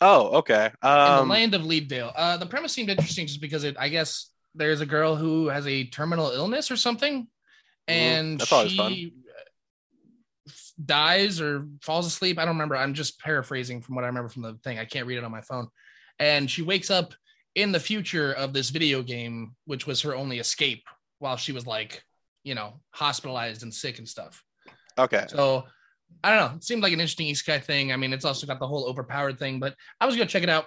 Oh, 0.00 0.38
okay. 0.38 0.70
in 0.82 0.88
Um, 0.88 1.28
the 1.28 1.32
land 1.32 1.54
of 1.54 1.62
Leaddale. 1.62 2.12
Uh, 2.14 2.36
the 2.36 2.46
premise 2.46 2.72
seemed 2.72 2.90
interesting 2.90 3.26
just 3.26 3.40
because 3.40 3.64
it, 3.64 3.76
I 3.78 3.88
guess, 3.88 4.30
there's 4.54 4.80
a 4.80 4.86
girl 4.86 5.16
who 5.16 5.48
has 5.48 5.66
a 5.66 5.84
terminal 5.84 6.30
illness 6.30 6.70
or 6.70 6.76
something, 6.76 7.28
and 7.88 8.40
Mm-hmm. 8.40 8.54
Always 8.54 8.72
she 8.94 9.12
dies 10.84 11.40
or 11.40 11.66
falls 11.82 12.06
asleep. 12.06 12.38
I 12.38 12.44
don't 12.44 12.54
remember. 12.54 12.76
I'm 12.76 12.94
just 12.94 13.20
paraphrasing 13.20 13.80
from 13.80 13.94
what 13.94 14.04
I 14.04 14.08
remember 14.08 14.28
from 14.28 14.42
the 14.42 14.54
thing. 14.64 14.78
I 14.78 14.84
can't 14.84 15.06
read 15.06 15.18
it 15.18 15.24
on 15.24 15.30
my 15.30 15.40
phone. 15.40 15.68
And 16.18 16.50
she 16.50 16.62
wakes 16.62 16.90
up 16.90 17.14
in 17.54 17.72
the 17.72 17.80
future 17.80 18.32
of 18.32 18.52
this 18.52 18.70
video 18.70 19.02
game, 19.02 19.54
which 19.64 19.86
was 19.86 20.02
her 20.02 20.14
only 20.14 20.38
escape 20.38 20.84
while 21.18 21.36
she 21.36 21.52
was 21.52 21.66
like, 21.66 22.02
you 22.44 22.54
know, 22.54 22.80
hospitalized 22.90 23.62
and 23.62 23.72
sick 23.72 23.98
and 23.98 24.08
stuff. 24.08 24.42
Okay. 24.98 25.26
So 25.28 25.64
I 26.22 26.30
don't 26.30 26.38
know. 26.38 26.56
It 26.56 26.64
seemed 26.64 26.82
like 26.82 26.92
an 26.92 27.00
interesting 27.00 27.26
East 27.26 27.46
Isekai 27.46 27.62
thing. 27.62 27.92
I 27.92 27.96
mean, 27.96 28.12
it's 28.12 28.24
also 28.24 28.46
got 28.46 28.58
the 28.58 28.66
whole 28.66 28.88
overpowered 28.88 29.38
thing, 29.38 29.60
but 29.60 29.74
I 30.00 30.06
was 30.06 30.16
gonna 30.16 30.26
check 30.26 30.42
it 30.42 30.48
out. 30.48 30.66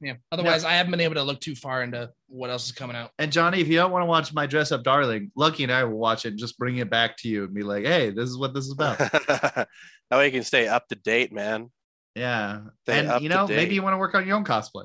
Yeah. 0.00 0.14
Otherwise, 0.30 0.64
I 0.64 0.72
haven't 0.72 0.90
been 0.90 1.00
able 1.00 1.14
to 1.14 1.22
look 1.22 1.40
too 1.40 1.54
far 1.54 1.82
into 1.82 2.10
what 2.28 2.50
else 2.50 2.66
is 2.66 2.72
coming 2.72 2.94
out. 2.94 3.10
And 3.18 3.32
Johnny, 3.32 3.60
if 3.60 3.68
you 3.68 3.76
don't 3.76 3.90
want 3.90 4.02
to 4.02 4.06
watch 4.06 4.34
My 4.34 4.44
Dress 4.44 4.70
Up 4.70 4.82
Darling, 4.82 5.30
Lucky 5.34 5.62
and 5.62 5.72
I 5.72 5.84
will 5.84 5.96
watch 5.96 6.26
it 6.26 6.30
and 6.30 6.38
just 6.38 6.58
bring 6.58 6.76
it 6.76 6.90
back 6.90 7.16
to 7.18 7.28
you 7.28 7.44
and 7.44 7.54
be 7.54 7.62
like, 7.62 7.86
hey, 7.86 8.10
this 8.10 8.28
is 8.28 8.36
what 8.36 8.52
this 8.52 8.66
is 8.66 8.72
about. 8.72 8.98
that 8.98 9.68
way 10.10 10.26
you 10.26 10.32
can 10.32 10.42
stay 10.42 10.68
up 10.68 10.86
to 10.88 10.94
date, 10.94 11.32
man. 11.32 11.70
yeah. 12.14 12.60
Stay 12.82 13.06
and 13.06 13.22
you 13.22 13.30
know, 13.30 13.46
maybe 13.46 13.74
you 13.74 13.82
want 13.82 13.94
to 13.94 13.98
work 13.98 14.14
on 14.14 14.26
your 14.26 14.36
own 14.36 14.44
cosplay. 14.44 14.84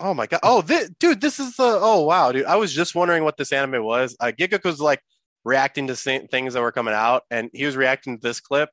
Oh 0.00 0.14
my 0.14 0.26
god! 0.26 0.40
Oh, 0.42 0.62
this, 0.62 0.90
dude, 0.98 1.20
this 1.20 1.38
is 1.38 1.54
the. 1.54 1.78
Oh 1.80 2.02
wow, 2.02 2.32
dude! 2.32 2.46
I 2.46 2.56
was 2.56 2.72
just 2.72 2.94
wondering 2.94 3.24
what 3.24 3.36
this 3.36 3.52
anime 3.52 3.84
was. 3.84 4.16
Uh, 4.18 4.32
Gigguk 4.36 4.64
was 4.64 4.80
like 4.80 5.00
reacting 5.44 5.88
to 5.88 5.96
things 5.96 6.54
that 6.54 6.62
were 6.62 6.72
coming 6.72 6.94
out, 6.94 7.22
and 7.30 7.50
he 7.52 7.64
was 7.64 7.76
reacting 7.76 8.18
to 8.18 8.22
this 8.22 8.40
clip, 8.40 8.70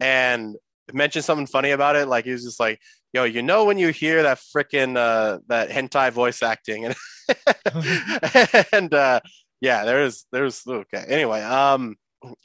and 0.00 0.56
mentioned 0.92 1.24
something 1.24 1.46
funny 1.46 1.70
about 1.70 1.96
it. 1.96 2.08
Like 2.08 2.24
he 2.24 2.32
was 2.32 2.44
just 2.44 2.60
like, 2.60 2.80
"Yo, 3.12 3.24
you 3.24 3.42
know 3.42 3.64
when 3.64 3.78
you 3.78 3.88
hear 3.88 4.22
that 4.22 4.38
freaking 4.38 4.96
uh, 4.96 5.38
that 5.48 5.70
hentai 5.70 6.12
voice 6.12 6.42
acting," 6.42 6.86
and 6.86 6.96
and 8.72 8.94
uh, 8.94 9.20
yeah, 9.60 9.84
there's 9.84 10.26
there's 10.32 10.66
okay. 10.66 11.04
Anyway, 11.08 11.42
um, 11.42 11.96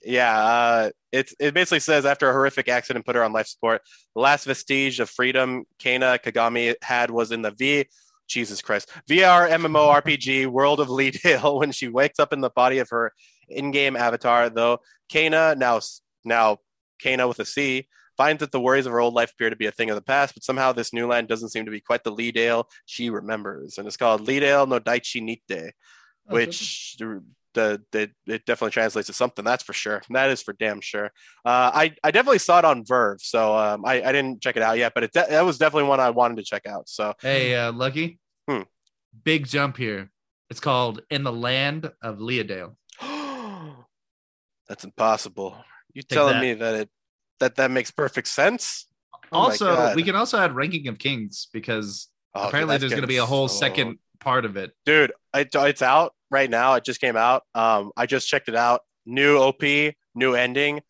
yeah, 0.04 0.38
uh, 0.38 0.90
it's 1.12 1.34
it 1.40 1.54
basically 1.54 1.80
says 1.80 2.06
after 2.06 2.30
a 2.30 2.34
horrific 2.34 2.68
accident 2.68 3.06
put 3.06 3.16
her 3.16 3.24
on 3.24 3.34
life 3.34 3.48
support, 3.48 3.82
the 4.16 4.22
last 4.22 4.46
vestige 4.46 5.00
of 5.00 5.10
freedom 5.10 5.66
Keina 5.80 6.20
Kagami 6.20 6.76
had 6.82 7.12
was 7.12 7.32
in 7.32 7.42
the 7.42 7.52
V. 7.52 7.86
Jesus 8.28 8.62
Christ. 8.62 8.90
VR 9.10 9.50
MMORPG 9.50 10.48
World 10.48 10.80
of 10.80 10.90
Leaddale 10.90 11.58
when 11.60 11.72
she 11.72 11.90
wakes 11.90 12.20
up 12.20 12.34
in 12.34 12.42
the 12.42 12.50
body 12.50 12.80
of 12.80 12.90
her 12.90 13.12
in-game 13.50 13.96
avatar, 13.96 14.50
though 14.50 14.80
Kana, 15.10 15.56
now 15.56 15.80
now 16.26 16.58
Kana 17.00 17.28
with 17.28 17.40
a 17.40 17.46
C, 17.46 17.88
finds 18.18 18.40
that 18.40 18.52
the 18.52 18.60
worries 18.60 18.86
of 18.86 18.92
her 18.92 19.00
old 19.00 19.14
life 19.14 19.32
appear 19.32 19.50
to 19.50 19.56
be 19.56 19.66
a 19.66 19.72
thing 19.72 19.90
of 19.90 19.96
the 19.96 20.02
past, 20.02 20.34
but 20.34 20.44
somehow 20.44 20.72
this 20.72 20.94
new 20.94 21.08
land 21.08 21.28
doesn't 21.28 21.50
seem 21.50 21.66
to 21.66 21.72
be 21.72 21.82
quite 21.82 22.04
the 22.04 22.12
Leaddale 22.12 22.66
she 22.86 23.10
remembers. 23.10 23.78
And 23.78 23.88
it's 23.88 23.98
called 23.98 24.28
Leaddale 24.28 24.68
no 24.68 24.80
Daichi 24.80 25.22
Nite, 25.22 25.74
which 26.26 26.96
the, 27.00 27.24
the, 27.54 27.82
the 27.92 28.02
it 28.28 28.46
definitely 28.46 28.72
translates 28.72 29.08
to 29.08 29.14
something, 29.14 29.44
that's 29.44 29.64
for 29.64 29.74
sure. 29.74 30.02
That 30.10 30.30
is 30.30 30.42
for 30.42 30.54
damn 30.54 30.82
sure. 30.82 31.08
Uh, 31.46 31.72
I, 31.74 31.96
I 32.04 32.12
definitely 32.12 32.40
saw 32.40 32.60
it 32.60 32.66
on 32.66 32.84
VRV, 32.84 33.22
so 33.22 33.56
um, 33.56 33.86
I, 33.86 34.04
I 34.04 34.12
didn't 34.12 34.42
check 34.42 34.58
it 34.58 34.64
out 34.64 34.78
yet, 34.78 34.94
but 34.94 35.04
it 35.04 35.12
de- 35.12 35.28
that 35.30 35.46
was 35.46 35.58
definitely 35.58 35.90
one 35.90 36.00
I 36.00 36.12
wanted 36.12 36.38
to 36.38 36.44
check 36.44 36.66
out. 36.66 36.90
So 36.90 37.14
Hey, 37.22 37.56
uh, 37.56 37.72
Lucky. 37.72 38.20
Hmm. 38.50 38.62
Big 39.24 39.48
jump 39.48 39.78
here. 39.78 40.12
It's 40.50 40.60
called 40.60 41.02
In 41.10 41.24
the 41.24 41.32
Land 41.32 41.92
of 42.02 42.20
Leodale. 42.20 42.76
That's 44.68 44.84
impossible. 44.84 45.58
You 45.94 46.02
Take 46.02 46.10
telling 46.10 46.36
that. 46.36 46.42
me 46.42 46.54
that 46.56 46.76
it 46.76 46.90
that 47.40 47.56
that 47.56 47.72
makes 47.72 47.92
perfect 47.92 48.28
sense? 48.28 48.88
Oh 49.32 49.38
also, 49.40 49.94
we 49.96 50.04
can 50.04 50.16
also 50.16 50.38
add 50.40 50.56
Ranking 50.56 50.88
of 50.88 50.98
Kings 51.00 51.48
because 51.52 52.08
Oh, 52.36 52.48
apparently 52.48 52.74
that's 52.74 52.82
there's 52.82 52.92
going 52.94 53.02
to 53.02 53.08
be 53.08 53.18
a 53.18 53.26
whole 53.26 53.48
so- 53.48 53.60
second 53.60 54.00
part 54.20 54.46
of 54.46 54.58
it. 54.58 54.72
Dude, 54.86 55.12
it, 55.36 55.50
it's 55.54 55.82
out 55.84 56.14
right 56.32 56.50
now. 56.50 56.74
It 56.76 56.84
just 56.84 57.00
came 57.02 57.16
out. 57.16 57.44
Um, 57.54 57.92
I 57.98 58.06
just 58.08 58.28
checked 58.28 58.50
it 58.50 58.56
out. 58.56 58.82
New 59.06 59.38
OP, 59.38 59.62
new 60.16 60.34
ending. 60.34 60.82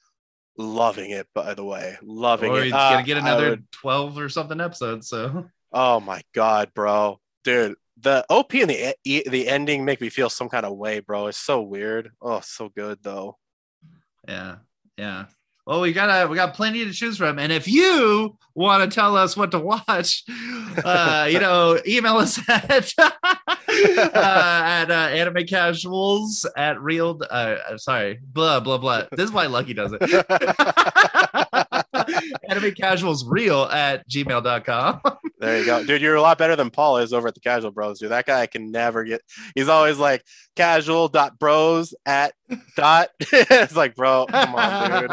Loving 0.57 1.09
it, 1.11 1.27
by 1.33 1.53
the 1.55 1.63
way. 1.65 1.97
Loving 2.03 2.51
Or 2.51 2.59
it. 2.59 2.65
he's 2.65 2.73
Uh, 2.73 2.91
going 2.91 3.03
to 3.03 3.07
get 3.07 3.17
another 3.17 3.49
would- 3.51 3.71
12 3.71 4.17
or 4.19 4.29
something 4.29 4.61
episodes. 4.61 5.09
So, 5.09 5.49
oh 5.73 5.99
my 5.99 6.21
god, 6.33 6.71
bro, 6.73 7.19
dude. 7.43 7.75
The 7.99 8.25
OP 8.29 8.53
and 8.61 8.69
the 8.69 8.95
e- 9.03 9.27
the 9.27 9.47
ending 9.47 9.83
make 9.85 9.99
me 10.01 10.09
feel 10.09 10.29
some 10.29 10.49
kind 10.49 10.65
of 10.65 10.75
way, 10.77 10.99
bro. 10.99 11.27
It's 11.27 11.37
so 11.37 11.61
weird. 11.61 12.11
Oh, 12.21 12.39
so 12.41 12.69
good 12.69 12.99
though. 13.01 13.37
Yeah. 14.27 14.55
Yeah. 14.97 15.25
Well, 15.65 15.79
we 15.79 15.93
got 15.93 16.29
we 16.29 16.35
got 16.35 16.55
plenty 16.55 16.83
to 16.83 16.91
choose 16.91 17.17
from, 17.17 17.39
and 17.39 17.49
if 17.49 17.69
you 17.69 18.37
want 18.53 18.83
to 18.83 18.93
tell 18.93 19.15
us 19.15 19.37
what 19.37 19.51
to 19.51 19.59
watch, 19.59 20.23
uh, 20.83 21.27
you 21.31 21.39
know, 21.39 21.79
email 21.87 22.17
us 22.17 22.37
at 22.49 22.93
uh, 22.97 23.11
at 24.13 24.91
uh, 24.91 24.93
anime 24.93 25.45
casuals 25.45 26.45
at 26.57 26.81
real. 26.81 27.21
Uh, 27.29 27.77
sorry, 27.77 28.19
blah 28.21 28.59
blah 28.59 28.77
blah. 28.77 29.03
This 29.11 29.29
is 29.29 29.31
why 29.31 29.45
Lucky 29.45 29.73
does 29.73 29.93
it. 29.99 30.01
anime 32.49 32.73
casuals 32.73 33.25
real 33.27 33.63
at 33.63 34.07
gmail.com. 34.09 35.01
There 35.39 35.59
you 35.59 35.65
go, 35.65 35.83
dude. 35.83 36.01
You're 36.01 36.15
a 36.15 36.21
lot 36.21 36.37
better 36.37 36.55
than 36.55 36.69
Paul 36.69 36.97
is 36.99 37.11
over 37.11 37.27
at 37.27 37.33
the 37.33 37.41
Casual 37.41 37.71
Bros, 37.71 37.99
dude. 37.99 38.11
That 38.11 38.25
guy 38.25 38.45
can 38.47 38.71
never 38.71 39.03
get. 39.03 39.21
He's 39.55 39.67
always 39.67 39.97
like 39.97 40.23
casual 40.55 41.07
dot 41.09 41.37
bros 41.37 41.93
at 42.05 42.33
dot. 42.77 43.09
it's 43.19 43.75
like, 43.75 43.95
bro, 43.95 44.25
come 44.29 44.55
on, 44.55 45.01
dude. 45.01 45.09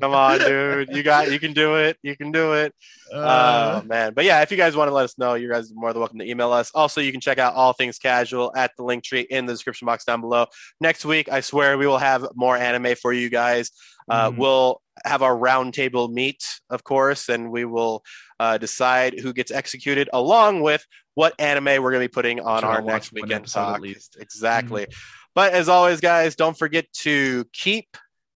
Come 0.00 0.12
on, 0.14 0.38
dude. 0.40 0.88
You 0.90 1.02
got. 1.02 1.30
You 1.30 1.38
can 1.38 1.52
do 1.52 1.76
it. 1.76 1.96
You 2.02 2.16
can 2.16 2.32
do 2.32 2.54
it. 2.54 2.74
Uh, 3.12 3.80
Oh 3.82 3.86
man, 3.86 4.12
but 4.14 4.24
yeah, 4.24 4.42
if 4.42 4.50
you 4.50 4.56
guys 4.56 4.74
want 4.76 4.88
to 4.88 4.94
let 4.94 5.04
us 5.04 5.16
know, 5.18 5.34
you 5.34 5.48
guys 5.48 5.70
are 5.70 5.74
more 5.74 5.92
than 5.92 6.00
welcome 6.00 6.18
to 6.18 6.28
email 6.28 6.52
us. 6.52 6.70
Also, 6.74 7.00
you 7.00 7.12
can 7.12 7.20
check 7.20 7.38
out 7.38 7.54
all 7.54 7.72
things 7.72 7.98
casual 7.98 8.52
at 8.56 8.72
the 8.76 8.82
link 8.82 9.04
tree 9.04 9.26
in 9.30 9.46
the 9.46 9.52
description 9.52 9.86
box 9.86 10.04
down 10.04 10.20
below. 10.20 10.46
Next 10.80 11.04
week, 11.04 11.28
I 11.30 11.40
swear 11.40 11.78
we 11.78 11.86
will 11.86 11.98
have 11.98 12.26
more 12.34 12.56
anime 12.56 12.96
for 12.96 13.12
you 13.12 13.30
guys. 13.30 13.70
Uh, 14.10 14.30
Mhm. 14.30 14.36
We'll 14.38 14.80
have 15.04 15.22
our 15.22 15.36
roundtable 15.36 16.10
meet, 16.10 16.44
of 16.70 16.84
course, 16.84 17.28
and 17.28 17.50
we 17.50 17.64
will 17.64 18.02
uh, 18.40 18.58
decide 18.58 19.18
who 19.18 19.32
gets 19.32 19.50
executed, 19.50 20.08
along 20.12 20.62
with 20.62 20.86
what 21.14 21.34
anime 21.38 21.82
we're 21.82 21.90
going 21.90 22.02
to 22.02 22.08
be 22.08 22.08
putting 22.08 22.40
on 22.40 22.60
Should 22.60 22.66
our 22.66 22.80
all 22.80 22.84
watch 22.84 22.92
next 22.92 23.12
weekend 23.12 23.32
episode 23.32 23.60
at 23.60 23.64
talk. 23.64 23.80
least. 23.80 24.16
Exactly. 24.20 24.86
But 25.34 25.52
as 25.52 25.68
always, 25.68 26.00
guys, 26.00 26.36
don't 26.36 26.56
forget 26.58 26.92
to 27.00 27.44
keep. 27.52 27.96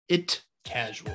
It. 0.09 0.43
Casual. 0.65 1.13